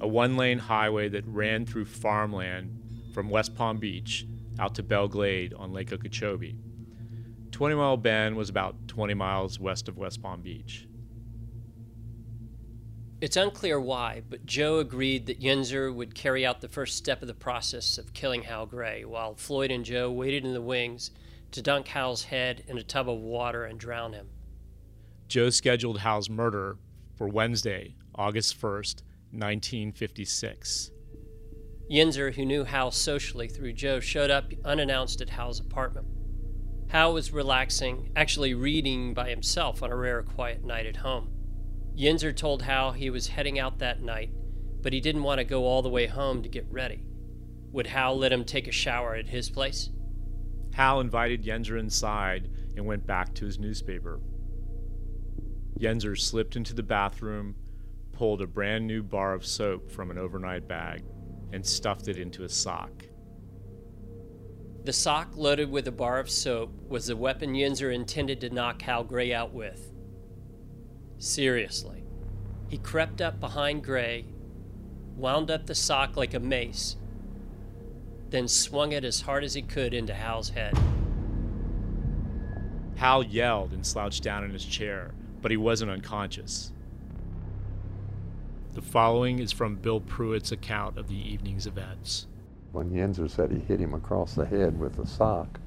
a 0.00 0.06
one 0.06 0.36
lane 0.36 0.58
highway 0.60 1.08
that 1.08 1.26
ran 1.26 1.66
through 1.66 1.84
farmland 1.84 3.10
from 3.12 3.28
West 3.28 3.56
Palm 3.56 3.78
Beach 3.78 4.24
out 4.60 4.76
to 4.76 4.84
Belle 4.84 5.08
Glade 5.08 5.52
on 5.54 5.72
Lake 5.72 5.92
Okeechobee. 5.92 6.54
20 7.50 7.74
Mile 7.74 7.96
Bend 7.96 8.36
was 8.36 8.48
about 8.48 8.76
20 8.86 9.14
miles 9.14 9.58
west 9.58 9.88
of 9.88 9.98
West 9.98 10.22
Palm 10.22 10.42
Beach. 10.42 10.86
It's 13.22 13.36
unclear 13.36 13.80
why, 13.80 14.22
but 14.28 14.46
Joe 14.46 14.80
agreed 14.80 15.26
that 15.26 15.40
Yenzer 15.40 15.94
would 15.94 16.12
carry 16.12 16.44
out 16.44 16.60
the 16.60 16.66
first 16.66 16.96
step 16.96 17.22
of 17.22 17.28
the 17.28 17.34
process 17.34 17.96
of 17.96 18.12
killing 18.14 18.42
Hal 18.42 18.66
Gray, 18.66 19.04
while 19.04 19.36
Floyd 19.36 19.70
and 19.70 19.84
Joe 19.84 20.10
waited 20.10 20.44
in 20.44 20.54
the 20.54 20.60
wings 20.60 21.12
to 21.52 21.62
dunk 21.62 21.86
Hal's 21.86 22.24
head 22.24 22.64
in 22.66 22.78
a 22.78 22.82
tub 22.82 23.08
of 23.08 23.20
water 23.20 23.64
and 23.64 23.78
drown 23.78 24.12
him. 24.12 24.26
Joe 25.28 25.50
scheduled 25.50 26.00
Hal's 26.00 26.28
murder 26.28 26.78
for 27.14 27.28
Wednesday, 27.28 27.94
August 28.16 28.60
1st, 28.60 29.02
1956. 29.30 30.90
Yenzer, 31.88 32.34
who 32.34 32.44
knew 32.44 32.64
Hal 32.64 32.90
socially 32.90 33.46
through 33.46 33.74
Joe, 33.74 34.00
showed 34.00 34.32
up 34.32 34.52
unannounced 34.64 35.20
at 35.20 35.30
Hal's 35.30 35.60
apartment. 35.60 36.08
Hal 36.88 37.14
was 37.14 37.30
relaxing, 37.30 38.10
actually 38.16 38.54
reading 38.54 39.14
by 39.14 39.30
himself 39.30 39.80
on 39.80 39.92
a 39.92 39.96
rare 39.96 40.24
quiet 40.24 40.64
night 40.64 40.86
at 40.86 40.96
home. 40.96 41.31
Yenzer 41.96 42.34
told 42.34 42.62
Hal 42.62 42.92
he 42.92 43.10
was 43.10 43.28
heading 43.28 43.58
out 43.58 43.78
that 43.78 44.02
night, 44.02 44.30
but 44.80 44.92
he 44.92 45.00
didn't 45.00 45.22
want 45.22 45.38
to 45.38 45.44
go 45.44 45.64
all 45.64 45.82
the 45.82 45.88
way 45.88 46.06
home 46.06 46.42
to 46.42 46.48
get 46.48 46.66
ready. 46.70 47.04
Would 47.72 47.86
Hal 47.86 48.16
let 48.16 48.32
him 48.32 48.44
take 48.44 48.66
a 48.66 48.72
shower 48.72 49.14
at 49.14 49.28
his 49.28 49.50
place? 49.50 49.90
Hal 50.74 51.00
invited 51.00 51.44
Yenzer 51.44 51.78
inside 51.78 52.50
and 52.76 52.86
went 52.86 53.06
back 53.06 53.34
to 53.34 53.44
his 53.44 53.58
newspaper. 53.58 54.20
Yenzer 55.78 56.18
slipped 56.18 56.56
into 56.56 56.74
the 56.74 56.82
bathroom, 56.82 57.56
pulled 58.12 58.40
a 58.40 58.46
brand 58.46 58.86
new 58.86 59.02
bar 59.02 59.34
of 59.34 59.44
soap 59.44 59.90
from 59.90 60.10
an 60.10 60.18
overnight 60.18 60.66
bag, 60.68 61.02
and 61.52 61.64
stuffed 61.64 62.08
it 62.08 62.16
into 62.16 62.44
a 62.44 62.48
sock. 62.48 63.04
The 64.84 64.92
sock 64.92 65.36
loaded 65.36 65.70
with 65.70 65.86
a 65.88 65.92
bar 65.92 66.18
of 66.18 66.30
soap 66.30 66.72
was 66.88 67.06
the 67.06 67.16
weapon 67.16 67.54
Yenzer 67.54 67.94
intended 67.94 68.40
to 68.40 68.50
knock 68.50 68.82
Hal 68.82 69.04
Gray 69.04 69.32
out 69.32 69.52
with. 69.52 69.91
Seriously. 71.22 72.02
He 72.66 72.78
crept 72.78 73.20
up 73.20 73.38
behind 73.38 73.84
Gray, 73.84 74.24
wound 75.16 75.52
up 75.52 75.66
the 75.66 75.74
sock 75.74 76.16
like 76.16 76.34
a 76.34 76.40
mace, 76.40 76.96
then 78.30 78.48
swung 78.48 78.90
it 78.90 79.04
as 79.04 79.20
hard 79.20 79.44
as 79.44 79.54
he 79.54 79.62
could 79.62 79.94
into 79.94 80.14
Hal's 80.14 80.48
head. 80.48 80.76
Hal 82.96 83.22
yelled 83.22 83.72
and 83.72 83.86
slouched 83.86 84.24
down 84.24 84.42
in 84.42 84.50
his 84.50 84.64
chair, 84.64 85.12
but 85.40 85.52
he 85.52 85.56
wasn't 85.56 85.92
unconscious. 85.92 86.72
The 88.74 88.82
following 88.82 89.38
is 89.38 89.52
from 89.52 89.76
Bill 89.76 90.00
Pruitt's 90.00 90.50
account 90.50 90.98
of 90.98 91.06
the 91.06 91.14
evening's 91.14 91.68
events. 91.68 92.26
When 92.72 92.90
Yenzer 92.90 93.30
said 93.30 93.52
he 93.52 93.60
hit 93.60 93.78
him 93.78 93.94
across 93.94 94.34
the 94.34 94.44
head 94.44 94.76
with 94.76 94.96
the 94.96 95.06
sock, 95.06 95.60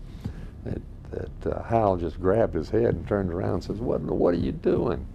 that, 0.66 0.82
that 1.12 1.56
uh, 1.56 1.64
Hal 1.64 1.96
just 1.96 2.20
grabbed 2.20 2.56
his 2.56 2.72
head 2.72 2.94
and 2.94 3.08
turned 3.08 3.32
around 3.32 3.54
and 3.54 3.64
says, 3.64 3.78
what, 3.78 4.02
what 4.02 4.34
are 4.34 4.38
you 4.38 4.52
doing? 4.52 5.08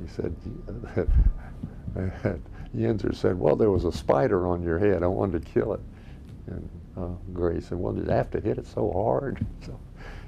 He 0.00 0.08
said, 0.08 0.34
Yenzer 2.76 3.14
said, 3.14 3.38
well, 3.38 3.56
there 3.56 3.70
was 3.70 3.84
a 3.84 3.92
spider 3.92 4.46
on 4.46 4.62
your 4.62 4.78
head. 4.78 5.02
I 5.02 5.06
wanted 5.06 5.44
to 5.44 5.52
kill 5.52 5.74
it. 5.74 5.80
And 6.46 6.68
uh, 6.96 7.08
Gray 7.32 7.60
said, 7.60 7.78
well, 7.78 7.92
did 7.92 8.10
I 8.10 8.16
have 8.16 8.30
to 8.32 8.40
hit 8.40 8.58
it 8.58 8.66
so 8.66 8.90
hard? 8.92 9.44
So 9.64 9.78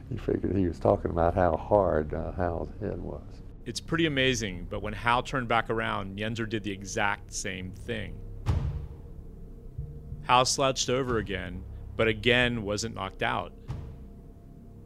he 0.09 0.17
figured 0.17 0.55
he 0.57 0.69
was 0.69 0.79
talking 0.79 1.11
about 1.11 1.35
how 1.35 1.57
hard 1.57 2.15
uh, 2.15 2.31
Hal's 2.33 2.71
head 2.81 3.01
was. 3.01 3.25
It's 3.65 3.81
pretty 3.81 4.07
amazing, 4.07 4.69
but 4.71 4.81
when 4.81 4.93
Hal 4.93 5.25
turned 5.25 5.49
back 5.49 5.69
around, 5.69 6.17
Yenzer 6.17 6.49
did 6.49 6.63
the 6.63 6.71
exact 6.71 7.35
same 7.35 7.73
thing. 7.73 8.17
Hal 10.23 10.45
slouched 10.45 10.89
over 10.89 11.19
again, 11.19 11.65
but 11.97 12.07
again 12.07 12.63
wasn't 12.63 12.95
knocked 12.95 13.25
out. 13.25 13.53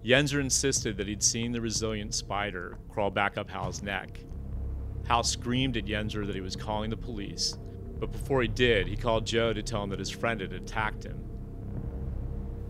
Yenzer 0.03 0.41
insisted 0.41 0.97
that 0.97 1.07
he'd 1.07 1.23
seen 1.23 1.53
the 1.53 1.61
resilient 1.61 2.15
spider 2.15 2.79
crawl 2.89 3.11
back 3.11 3.37
up 3.37 3.51
Hal's 3.51 3.83
neck 3.83 4.21
Hal 5.11 5.25
screamed 5.25 5.77
at 5.77 5.87
Yenzer 5.87 6.25
that 6.25 6.37
he 6.37 6.41
was 6.41 6.55
calling 6.55 6.89
the 6.89 6.97
police, 6.97 7.59
but 7.99 8.13
before 8.13 8.43
he 8.43 8.47
did, 8.47 8.87
he 8.87 8.95
called 8.95 9.27
Joe 9.27 9.53
to 9.53 9.61
tell 9.61 9.83
him 9.83 9.91
that 9.91 9.99
his 9.99 10.09
friend 10.09 10.41
had 10.41 10.53
attacked 10.53 11.03
him. 11.03 11.19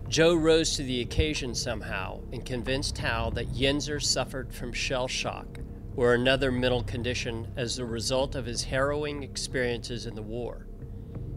Joe 0.09 0.33
rose 0.33 0.75
to 0.75 0.81
the 0.81 1.01
occasion 1.01 1.53
somehow 1.53 2.19
and 2.33 2.43
convinced 2.43 2.97
Hal 2.97 3.29
that 3.29 3.53
Yenzer 3.53 4.01
suffered 4.01 4.51
from 4.51 4.73
shell 4.73 5.07
shock 5.07 5.59
or 5.95 6.15
another 6.15 6.51
mental 6.51 6.81
condition 6.81 7.47
as 7.57 7.77
a 7.77 7.85
result 7.85 8.33
of 8.33 8.47
his 8.47 8.63
harrowing 8.63 9.21
experiences 9.21 10.07
in 10.07 10.15
the 10.15 10.23
war. 10.23 10.65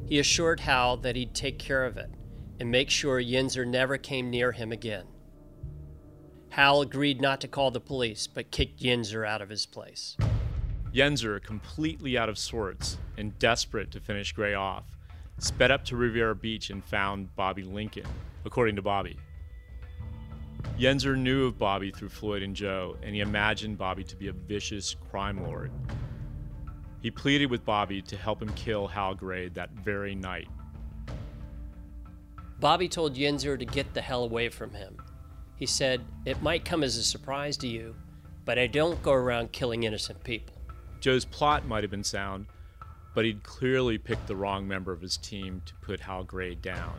He 0.06 0.18
assured 0.18 0.60
Hal 0.60 0.96
that 0.96 1.16
he'd 1.16 1.34
take 1.34 1.58
care 1.58 1.84
of 1.84 1.98
it 1.98 2.12
and 2.58 2.70
make 2.70 2.88
sure 2.88 3.20
Yenzer 3.20 3.66
never 3.66 3.98
came 3.98 4.30
near 4.30 4.52
him 4.52 4.72
again. 4.72 5.04
Hal 6.48 6.80
agreed 6.80 7.20
not 7.20 7.42
to 7.42 7.48
call 7.48 7.70
the 7.70 7.78
police, 7.78 8.26
but 8.26 8.50
kicked 8.50 8.80
Yenzer 8.80 9.28
out 9.28 9.42
of 9.42 9.50
his 9.50 9.66
place. 9.66 10.16
Yenzer, 10.94 11.42
completely 11.42 12.16
out 12.16 12.28
of 12.28 12.38
sorts 12.38 12.98
and 13.18 13.36
desperate 13.40 13.90
to 13.90 13.98
finish 13.98 14.32
Gray 14.32 14.54
off, 14.54 14.84
sped 15.38 15.72
up 15.72 15.84
to 15.86 15.96
Riviera 15.96 16.36
Beach 16.36 16.70
and 16.70 16.84
found 16.84 17.34
Bobby 17.34 17.64
Lincoln, 17.64 18.06
according 18.44 18.76
to 18.76 18.82
Bobby. 18.82 19.18
Yenzer 20.78 21.18
knew 21.18 21.46
of 21.46 21.58
Bobby 21.58 21.90
through 21.90 22.10
Floyd 22.10 22.44
and 22.44 22.54
Joe, 22.54 22.96
and 23.02 23.12
he 23.12 23.20
imagined 23.22 23.76
Bobby 23.76 24.04
to 24.04 24.14
be 24.14 24.28
a 24.28 24.32
vicious 24.32 24.94
crime 25.10 25.42
lord. 25.42 25.72
He 27.02 27.10
pleaded 27.10 27.50
with 27.50 27.64
Bobby 27.64 28.00
to 28.02 28.16
help 28.16 28.40
him 28.40 28.52
kill 28.54 28.86
Hal 28.86 29.16
Gray 29.16 29.48
that 29.48 29.70
very 29.72 30.14
night. 30.14 30.48
Bobby 32.60 32.88
told 32.88 33.16
Yenzer 33.16 33.58
to 33.58 33.64
get 33.64 33.94
the 33.94 34.00
hell 34.00 34.22
away 34.22 34.48
from 34.48 34.72
him. 34.72 34.96
He 35.56 35.66
said, 35.66 36.02
It 36.24 36.40
might 36.40 36.64
come 36.64 36.84
as 36.84 36.96
a 36.96 37.02
surprise 37.02 37.56
to 37.58 37.68
you, 37.68 37.96
but 38.44 38.60
I 38.60 38.68
don't 38.68 39.02
go 39.02 39.12
around 39.12 39.50
killing 39.50 39.82
innocent 39.82 40.22
people. 40.22 40.53
Joe's 41.04 41.26
plot 41.26 41.66
might 41.66 41.84
have 41.84 41.90
been 41.90 42.02
sound, 42.02 42.46
but 43.14 43.26
he'd 43.26 43.42
clearly 43.42 43.98
picked 43.98 44.26
the 44.26 44.36
wrong 44.36 44.66
member 44.66 44.90
of 44.90 45.02
his 45.02 45.18
team 45.18 45.60
to 45.66 45.74
put 45.82 46.00
Hal 46.00 46.24
Gray 46.24 46.54
down. 46.54 46.98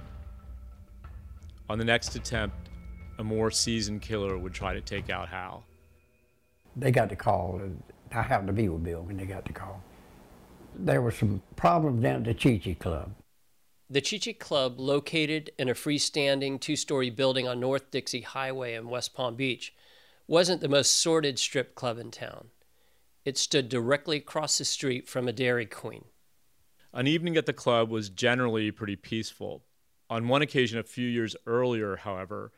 On 1.71 1.79
the 1.79 1.85
next 1.85 2.15
attempt, 2.15 2.55
a 3.17 3.23
more 3.23 3.49
seasoned 3.49 4.03
killer 4.03 4.37
would 4.37 4.53
try 4.53 4.75
to 4.75 4.81
take 4.81 5.09
out 5.09 5.29
Hal. 5.29 5.63
They 6.75 6.91
got 6.91 7.09
the 7.09 7.15
call. 7.15 7.59
And 7.59 7.81
I 8.11 8.21
happened 8.21 8.49
to 8.49 8.53
be 8.53 8.69
with 8.69 8.83
Bill 8.83 9.01
when 9.01 9.17
they 9.17 9.25
got 9.25 9.43
the 9.43 9.53
call. 9.53 9.81
There 10.75 11.01
were 11.01 11.09
some 11.09 11.41
problems 11.55 12.03
down 12.03 12.17
at 12.17 12.25
the 12.25 12.35
Chi 12.35 12.61
Chi 12.63 12.75
Club. 12.75 13.11
The 13.89 14.01
Chi 14.01 14.19
Chi 14.19 14.33
Club, 14.33 14.79
located 14.79 15.49
in 15.57 15.67
a 15.67 15.73
freestanding 15.73 16.61
two 16.61 16.75
story 16.75 17.09
building 17.09 17.47
on 17.47 17.59
North 17.59 17.89
Dixie 17.89 18.21
Highway 18.21 18.75
in 18.75 18.87
West 18.87 19.15
Palm 19.15 19.33
Beach, 19.33 19.73
wasn't 20.27 20.61
the 20.61 20.69
most 20.69 20.91
sordid 20.91 21.39
strip 21.39 21.73
club 21.73 21.97
in 21.97 22.11
town. 22.11 22.49
It 23.25 23.39
stood 23.39 23.69
directly 23.69 24.17
across 24.17 24.59
the 24.59 24.65
street 24.65 25.09
from 25.09 25.27
a 25.27 25.33
Dairy 25.33 25.65
Queen. 25.65 26.05
An 26.93 27.07
evening 27.07 27.35
at 27.35 27.47
the 27.47 27.53
club 27.53 27.89
was 27.89 28.09
generally 28.09 28.69
pretty 28.69 28.95
peaceful. 28.95 29.65
On 30.11 30.27
one 30.27 30.43
occasion, 30.43 30.77
a 30.77 30.83
few 30.83 31.07
years 31.07 31.35
earlier, 31.47 31.95
however, 31.95 32.53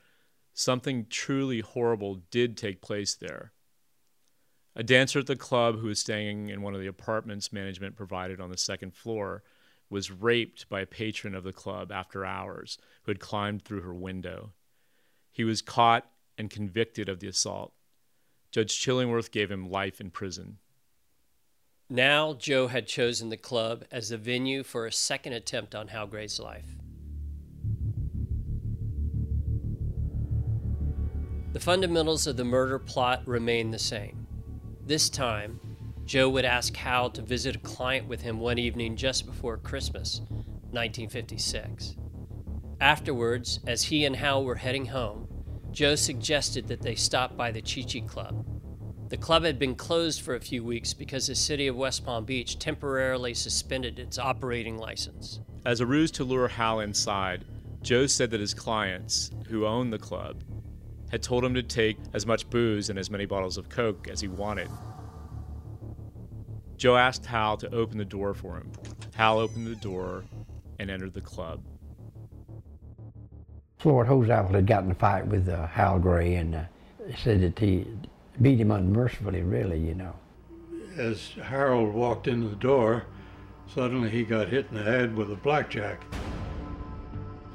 something 0.53 1.07
truly 1.09 1.61
horrible 1.61 2.21
did 2.29 2.57
take 2.57 2.81
place 2.81 3.15
there. 3.15 3.53
A 4.75 4.83
dancer 4.83 5.19
at 5.19 5.27
the 5.27 5.37
club 5.37 5.79
who 5.79 5.87
was 5.87 5.99
staying 5.99 6.49
in 6.49 6.61
one 6.61 6.75
of 6.75 6.81
the 6.81 6.87
apartments 6.87 7.53
management 7.53 7.95
provided 7.95 8.41
on 8.41 8.51
the 8.51 8.57
second 8.57 8.93
floor 8.93 9.43
was 9.89 10.11
raped 10.11 10.67
by 10.67 10.81
a 10.81 10.85
patron 10.85 11.33
of 11.33 11.45
the 11.45 11.53
club 11.53 11.93
after 11.93 12.25
hours 12.25 12.77
who 13.03 13.11
had 13.11 13.21
climbed 13.21 13.63
through 13.63 13.81
her 13.81 13.95
window. 13.95 14.51
He 15.31 15.45
was 15.45 15.61
caught 15.61 16.11
and 16.37 16.49
convicted 16.49 17.07
of 17.07 17.21
the 17.21 17.27
assault. 17.27 17.73
Judge 18.51 18.77
Chillingworth 18.79 19.31
gave 19.31 19.51
him 19.51 19.69
life 19.69 19.99
in 19.99 20.09
prison. 20.09 20.57
Now, 21.89 22.33
Joe 22.33 22.67
had 22.67 22.87
chosen 22.87 23.29
the 23.29 23.37
club 23.37 23.85
as 23.91 24.09
the 24.09 24.17
venue 24.17 24.63
for 24.63 24.85
a 24.85 24.91
second 24.91 25.33
attempt 25.33 25.73
on 25.73 25.87
Hal 25.87 26.07
Gray's 26.07 26.39
life. 26.39 26.75
The 31.53 31.59
fundamentals 31.59 32.27
of 32.27 32.37
the 32.37 32.43
murder 32.43 32.77
plot 32.77 33.25
remained 33.25 33.73
the 33.73 33.79
same. 33.79 34.27
This 34.85 35.09
time, 35.09 35.59
Joe 36.05 36.29
would 36.29 36.45
ask 36.45 36.75
Hal 36.75 37.09
to 37.11 37.21
visit 37.21 37.55
a 37.55 37.59
client 37.59 38.07
with 38.07 38.21
him 38.21 38.39
one 38.39 38.59
evening 38.59 38.95
just 38.95 39.25
before 39.25 39.57
Christmas, 39.57 40.21
1956. 40.71 41.95
Afterwards, 42.79 43.59
as 43.65 43.85
he 43.85 44.05
and 44.05 44.15
Hal 44.15 44.43
were 44.43 44.55
heading 44.55 44.87
home, 44.87 45.27
Joe 45.71 45.95
suggested 45.95 46.67
that 46.67 46.81
they 46.81 46.95
stop 46.95 47.37
by 47.37 47.51
the 47.51 47.61
Chi 47.61 47.81
Chi 47.81 47.99
Club. 48.07 48.45
The 49.09 49.17
club 49.17 49.43
had 49.43 49.57
been 49.57 49.75
closed 49.75 50.21
for 50.21 50.35
a 50.35 50.41
few 50.41 50.63
weeks 50.63 50.93
because 50.93 51.27
the 51.27 51.35
city 51.35 51.67
of 51.67 51.75
West 51.75 52.05
Palm 52.05 52.25
Beach 52.25 52.59
temporarily 52.59 53.33
suspended 53.33 53.99
its 53.99 54.17
operating 54.19 54.77
license. 54.77 55.39
As 55.65 55.79
a 55.79 55.85
ruse 55.85 56.11
to 56.11 56.23
lure 56.23 56.49
Hal 56.49 56.81
inside, 56.81 57.45
Joe 57.81 58.05
said 58.07 58.31
that 58.31 58.41
his 58.41 58.53
clients, 58.53 59.31
who 59.47 59.65
owned 59.65 59.93
the 59.93 59.99
club, 59.99 60.43
had 61.09 61.23
told 61.23 61.45
him 61.45 61.53
to 61.53 61.63
take 61.63 61.97
as 62.13 62.25
much 62.25 62.49
booze 62.49 62.89
and 62.89 62.99
as 62.99 63.09
many 63.09 63.25
bottles 63.25 63.57
of 63.57 63.69
Coke 63.69 64.09
as 64.09 64.19
he 64.19 64.27
wanted. 64.27 64.69
Joe 66.75 66.97
asked 66.97 67.25
Hal 67.25 67.57
to 67.57 67.73
open 67.73 67.97
the 67.97 68.05
door 68.05 68.33
for 68.33 68.57
him. 68.57 68.71
Hal 69.15 69.39
opened 69.39 69.67
the 69.67 69.75
door 69.75 70.25
and 70.79 70.91
entered 70.91 71.13
the 71.13 71.21
club. 71.21 71.63
Floyd 73.79 74.07
Holzapfel 74.07 74.55
had 74.55 74.65
gotten 74.65 74.85
in 74.85 74.91
a 74.91 74.95
fight 74.95 75.27
with 75.27 75.47
uh, 75.47 75.67
Hal 75.67 75.99
Gray 75.99 76.35
and 76.35 76.55
uh, 76.55 76.63
said 77.15 77.41
that 77.41 77.59
he 77.59 77.85
beat 78.41 78.59
him 78.59 78.71
unmercifully, 78.71 79.43
really, 79.43 79.79
you 79.79 79.93
know. 79.93 80.13
As 80.97 81.29
Harold 81.43 81.93
walked 81.93 82.27
into 82.27 82.47
the 82.47 82.55
door, 82.55 83.03
suddenly 83.71 84.09
he 84.09 84.23
got 84.23 84.49
hit 84.49 84.67
in 84.71 84.77
the 84.77 84.83
head 84.83 85.15
with 85.15 85.31
a 85.31 85.35
blackjack. 85.35 86.01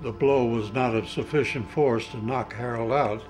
The 0.03 0.13
blow 0.13 0.47
was 0.47 0.73
not 0.73 0.95
of 0.95 1.09
sufficient 1.09 1.69
force 1.71 2.07
to 2.09 2.25
knock 2.25 2.55
Harold 2.55 2.93
out, 2.93 3.23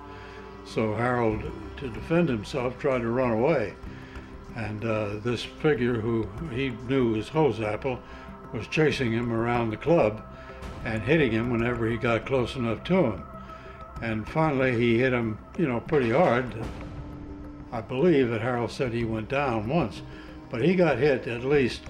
so 0.66 0.94
Harold, 0.94 1.42
to 1.78 1.88
defend 1.88 2.28
himself, 2.28 2.78
tried 2.78 3.00
to 3.00 3.08
run 3.08 3.30
away. 3.30 3.74
And 4.54 4.84
uh, 4.84 5.16
this 5.24 5.42
figure, 5.42 5.94
who 5.94 6.28
he 6.50 6.70
knew 6.88 7.14
was 7.14 7.30
Holzapfel, 7.30 7.98
was 8.52 8.66
chasing 8.66 9.12
him 9.12 9.32
around 9.32 9.70
the 9.70 9.78
club 9.78 10.22
and 10.84 11.02
hitting 11.02 11.32
him 11.32 11.50
whenever 11.50 11.86
he 11.86 11.96
got 11.96 12.26
close 12.26 12.56
enough 12.56 12.82
to 12.84 12.96
him. 12.96 13.24
And 14.00 14.28
finally, 14.28 14.76
he 14.76 14.98
hit 14.98 15.12
him, 15.12 15.38
you 15.56 15.66
know, 15.68 15.80
pretty 15.80 16.10
hard. 16.10 16.52
I 17.70 17.80
believe 17.80 18.30
that 18.30 18.40
Harold 18.40 18.70
said 18.70 18.92
he 18.92 19.04
went 19.04 19.28
down 19.28 19.68
once, 19.68 20.02
but 20.50 20.62
he 20.62 20.74
got 20.74 20.98
hit 20.98 21.26
at 21.26 21.44
least 21.44 21.82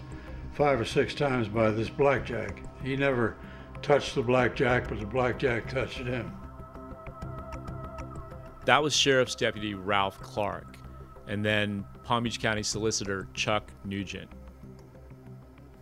five 0.53 0.81
or 0.81 0.85
six 0.85 1.15
times 1.15 1.49
by 1.49 1.71
this 1.71 1.89
blackjack. 1.89 2.63
He 2.83 2.97
never 2.97 3.37
touched 3.81 4.15
the 4.15 4.23
blackjack, 4.23 4.89
but 4.89 5.01
the 5.01 5.07
blackjack 5.07 5.69
touched 5.69 5.99
him. 5.99 6.33
That 8.65 8.83
was 8.83 8.95
Sheriff's 8.95 9.35
Deputy 9.35 9.75
Ralph 9.75 10.21
Clark, 10.21 10.77
and 11.27 11.45
then 11.45 11.85
Palm 12.05 12.25
Beach 12.25 12.39
County 12.39 12.63
Solicitor 12.63 13.27
Chuck 13.35 13.73
Nugent. 13.85 14.31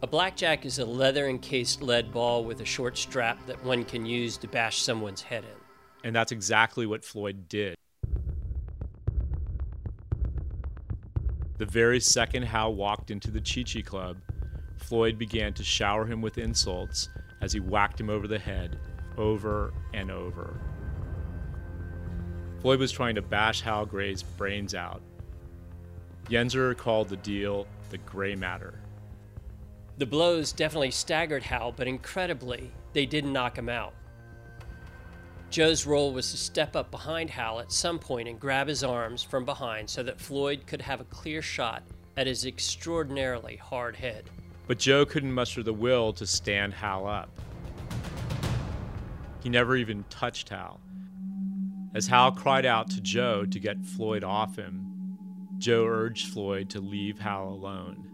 A 0.02 0.06
blackjack 0.06 0.64
is 0.64 0.78
a 0.78 0.84
leather 0.84 1.28
encased 1.28 1.82
lead 1.82 2.10
ball 2.10 2.44
with 2.44 2.60
a 2.60 2.64
short 2.64 2.96
strap 2.96 3.44
that 3.46 3.62
one 3.64 3.84
can 3.84 4.06
use 4.06 4.38
to 4.38 4.48
bash 4.48 4.80
someone's 4.80 5.20
head 5.20 5.44
in. 5.44 5.50
And 6.04 6.16
that's 6.16 6.32
exactly 6.32 6.86
what 6.86 7.04
Floyd 7.04 7.48
did. 7.48 7.74
The 11.58 11.66
very 11.66 12.00
second 12.00 12.44
Hal 12.44 12.74
walked 12.74 13.10
into 13.10 13.30
the 13.30 13.40
Chi 13.40 13.62
Chi 13.62 13.82
Club, 13.82 14.16
Floyd 14.78 15.18
began 15.18 15.52
to 15.52 15.62
shower 15.62 16.06
him 16.06 16.22
with 16.22 16.38
insults 16.38 17.10
as 17.42 17.52
he 17.52 17.60
whacked 17.60 18.00
him 18.00 18.08
over 18.08 18.26
the 18.26 18.38
head 18.38 18.78
over 19.16 19.74
and 19.92 20.10
over. 20.10 20.58
Floyd 22.60 22.78
was 22.78 22.90
trying 22.90 23.14
to 23.14 23.22
bash 23.22 23.60
Hal 23.60 23.86
Gray's 23.86 24.22
brains 24.22 24.74
out. 24.74 25.02
Yenzer 26.28 26.76
called 26.76 27.08
the 27.08 27.16
deal 27.16 27.66
the 27.90 27.98
Gray 27.98 28.34
Matter. 28.34 28.80
The 30.00 30.06
blows 30.06 30.52
definitely 30.52 30.92
staggered 30.92 31.42
Hal, 31.42 31.72
but 31.72 31.86
incredibly, 31.86 32.70
they 32.94 33.04
didn't 33.04 33.34
knock 33.34 33.58
him 33.58 33.68
out. 33.68 33.92
Joe's 35.50 35.84
role 35.84 36.14
was 36.14 36.30
to 36.30 36.38
step 36.38 36.74
up 36.74 36.90
behind 36.90 37.28
Hal 37.28 37.60
at 37.60 37.70
some 37.70 37.98
point 37.98 38.26
and 38.26 38.40
grab 38.40 38.66
his 38.66 38.82
arms 38.82 39.22
from 39.22 39.44
behind 39.44 39.90
so 39.90 40.02
that 40.02 40.18
Floyd 40.18 40.62
could 40.66 40.80
have 40.80 41.02
a 41.02 41.04
clear 41.04 41.42
shot 41.42 41.82
at 42.16 42.26
his 42.26 42.46
extraordinarily 42.46 43.56
hard 43.56 43.94
head. 43.94 44.30
But 44.66 44.78
Joe 44.78 45.04
couldn't 45.04 45.34
muster 45.34 45.62
the 45.62 45.74
will 45.74 46.14
to 46.14 46.26
stand 46.26 46.72
Hal 46.72 47.06
up. 47.06 47.38
He 49.42 49.50
never 49.50 49.76
even 49.76 50.04
touched 50.08 50.48
Hal. 50.48 50.80
As 51.94 52.06
Hal 52.06 52.32
cried 52.32 52.64
out 52.64 52.88
to 52.92 53.02
Joe 53.02 53.44
to 53.44 53.58
get 53.58 53.84
Floyd 53.84 54.24
off 54.24 54.56
him, 54.56 55.18
Joe 55.58 55.84
urged 55.84 56.28
Floyd 56.28 56.70
to 56.70 56.80
leave 56.80 57.18
Hal 57.18 57.50
alone. 57.50 58.09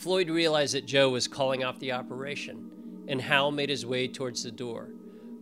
Floyd 0.00 0.30
realized 0.30 0.72
that 0.72 0.86
Joe 0.86 1.10
was 1.10 1.28
calling 1.28 1.62
off 1.62 1.78
the 1.78 1.92
operation, 1.92 2.70
and 3.06 3.20
Hal 3.20 3.50
made 3.50 3.68
his 3.68 3.84
way 3.84 4.08
towards 4.08 4.42
the 4.42 4.50
door, 4.50 4.88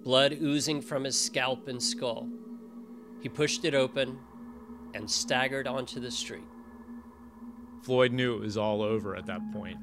blood 0.03 0.33
oozing 0.33 0.83
from 0.83 1.05
his 1.05 1.19
scalp 1.19 1.69
and 1.69 1.81
skull. 1.81 2.29
He 3.21 3.29
pushed 3.29 3.65
it 3.65 3.77
open 3.77 4.19
and 4.95 5.09
staggered 5.09 5.69
onto 5.69 6.01
the 6.01 6.11
street. 6.11 6.43
Floyd 7.85 8.11
knew 8.11 8.35
it 8.35 8.41
was 8.41 8.57
all 8.57 8.83
over 8.83 9.15
at 9.15 9.27
that 9.27 9.41
point. 9.53 9.79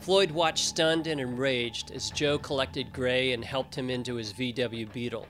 Floyd 0.00 0.30
watched 0.30 0.64
stunned 0.64 1.06
and 1.06 1.20
enraged 1.20 1.90
as 1.90 2.10
Joe 2.10 2.38
collected 2.38 2.90
Gray 2.90 3.32
and 3.32 3.44
helped 3.44 3.74
him 3.74 3.90
into 3.90 4.14
his 4.14 4.32
VW 4.32 4.90
Beetle. 4.90 5.26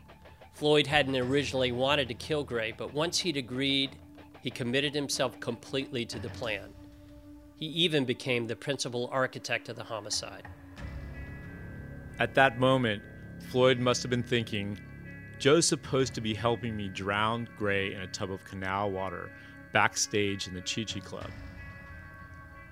Floyd 0.53 0.87
hadn't 0.87 1.17
originally 1.17 1.73
wanted 1.73 2.07
to 2.07 2.15
kill 2.15 2.45
Gray, 2.45 2.71
but 2.71 2.95
once 2.95 3.19
he'd 3.19 3.37
agreed 3.37 3.97
he 4.43 4.51
committed 4.51 4.95
himself 4.95 5.39
completely 5.41 6.05
to 6.05 6.19
the 6.19 6.29
plan. 6.31 6.69
He 7.57 7.67
even 7.67 8.05
became 8.05 8.47
the 8.47 8.57
principal 8.57 9.09
architect 9.13 9.69
of 9.69 9.77
the 9.77 9.85
homicide. 9.85 10.43
At 12.19 12.35
that 12.35 12.59
moment, 12.59 13.03
Floyd 13.51 13.79
must 13.79 14.03
have 14.03 14.11
been 14.11 14.23
thinking, 14.23 14.79
Joe's 15.39 15.67
supposed 15.67 16.15
to 16.15 16.21
be 16.21 16.35
helping 16.35 16.77
me 16.77 16.89
drown 16.89 17.49
Gray 17.57 17.95
in 17.95 18.01
a 18.01 18.07
tub 18.07 18.31
of 18.31 18.45
canal 18.45 18.91
water 18.91 19.31
backstage 19.73 20.47
in 20.47 20.55
the 20.55 20.61
Chi 20.61 20.85
Chi 20.85 21.01
Club. 21.01 21.31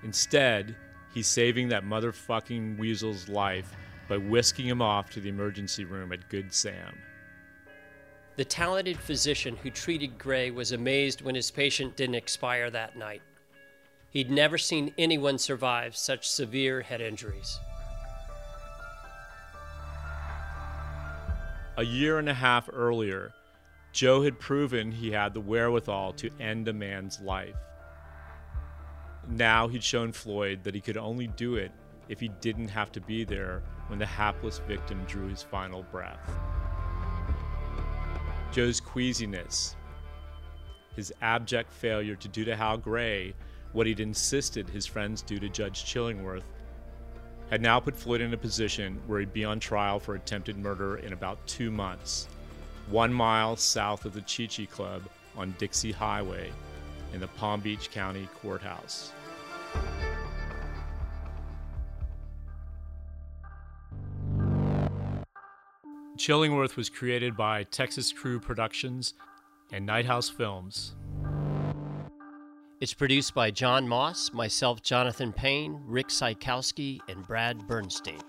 Instead, 0.03 0.75
he's 1.13 1.27
saving 1.27 1.69
that 1.69 1.85
motherfucking 1.85 2.77
weasel's 2.77 3.27
life 3.27 3.75
by 4.07 4.17
whisking 4.17 4.67
him 4.67 4.81
off 4.81 5.09
to 5.11 5.19
the 5.19 5.29
emergency 5.29 5.85
room 5.85 6.11
at 6.11 6.29
Good 6.29 6.53
Sam. 6.53 6.97
The 8.41 8.45
talented 8.45 8.97
physician 8.97 9.55
who 9.57 9.69
treated 9.69 10.17
Gray 10.17 10.49
was 10.49 10.71
amazed 10.71 11.21
when 11.21 11.35
his 11.35 11.51
patient 11.51 11.95
didn't 11.95 12.15
expire 12.15 12.71
that 12.71 12.97
night. 12.97 13.21
He'd 14.09 14.31
never 14.31 14.57
seen 14.57 14.95
anyone 14.97 15.37
survive 15.37 15.95
such 15.95 16.27
severe 16.27 16.81
head 16.81 17.01
injuries. 17.01 17.59
A 21.77 21.83
year 21.83 22.17
and 22.17 22.27
a 22.27 22.33
half 22.33 22.67
earlier, 22.73 23.31
Joe 23.91 24.23
had 24.23 24.39
proven 24.39 24.91
he 24.91 25.11
had 25.11 25.35
the 25.35 25.39
wherewithal 25.39 26.13
to 26.13 26.31
end 26.39 26.67
a 26.67 26.73
man's 26.73 27.21
life. 27.21 27.53
Now 29.27 29.67
he'd 29.67 29.83
shown 29.83 30.13
Floyd 30.13 30.63
that 30.63 30.73
he 30.73 30.81
could 30.81 30.97
only 30.97 31.27
do 31.27 31.57
it 31.57 31.71
if 32.09 32.19
he 32.19 32.29
didn't 32.41 32.69
have 32.69 32.91
to 32.93 33.01
be 33.01 33.23
there 33.23 33.61
when 33.85 33.99
the 33.99 34.07
hapless 34.07 34.57
victim 34.67 35.03
drew 35.05 35.27
his 35.27 35.43
final 35.43 35.83
breath. 35.83 36.27
Joe's 38.51 38.81
queasiness, 38.81 39.75
his 40.95 41.13
abject 41.21 41.71
failure 41.71 42.15
to 42.15 42.27
do 42.27 42.43
to 42.45 42.55
Hal 42.55 42.77
Gray 42.77 43.33
what 43.71 43.87
he'd 43.87 44.01
insisted 44.01 44.69
his 44.69 44.85
friends 44.85 45.21
do 45.21 45.39
to 45.39 45.47
Judge 45.47 45.85
Chillingworth, 45.85 46.43
had 47.49 47.61
now 47.61 47.79
put 47.79 47.95
Floyd 47.95 48.21
in 48.21 48.33
a 48.33 48.37
position 48.37 49.01
where 49.07 49.19
he'd 49.19 49.33
be 49.33 49.45
on 49.45 49.59
trial 49.59 49.99
for 49.99 50.15
attempted 50.15 50.57
murder 50.57 50.97
in 50.97 51.13
about 51.13 51.45
two 51.47 51.71
months, 51.71 52.27
one 52.89 53.13
mile 53.13 53.55
south 53.55 54.05
of 54.05 54.13
the 54.13 54.21
Chi 54.21 54.47
Chi 54.47 54.65
Club 54.65 55.03
on 55.37 55.55
Dixie 55.57 55.91
Highway 55.91 56.51
in 57.13 57.19
the 57.19 57.27
Palm 57.27 57.61
Beach 57.61 57.89
County 57.91 58.27
Courthouse. 58.41 59.13
Chillingworth 66.21 66.75
was 66.75 66.87
created 66.87 67.35
by 67.35 67.63
Texas 67.63 68.13
Crew 68.13 68.39
Productions 68.39 69.15
and 69.71 69.87
Nighthouse 69.87 70.29
Films. 70.29 70.93
It's 72.79 72.93
produced 72.93 73.33
by 73.33 73.49
John 73.49 73.87
Moss, 73.87 74.31
myself, 74.31 74.83
Jonathan 74.83 75.33
Payne, 75.33 75.81
Rick 75.87 76.09
Sykowski, 76.09 76.99
and 77.09 77.25
Brad 77.25 77.67
Bernstein. 77.67 78.21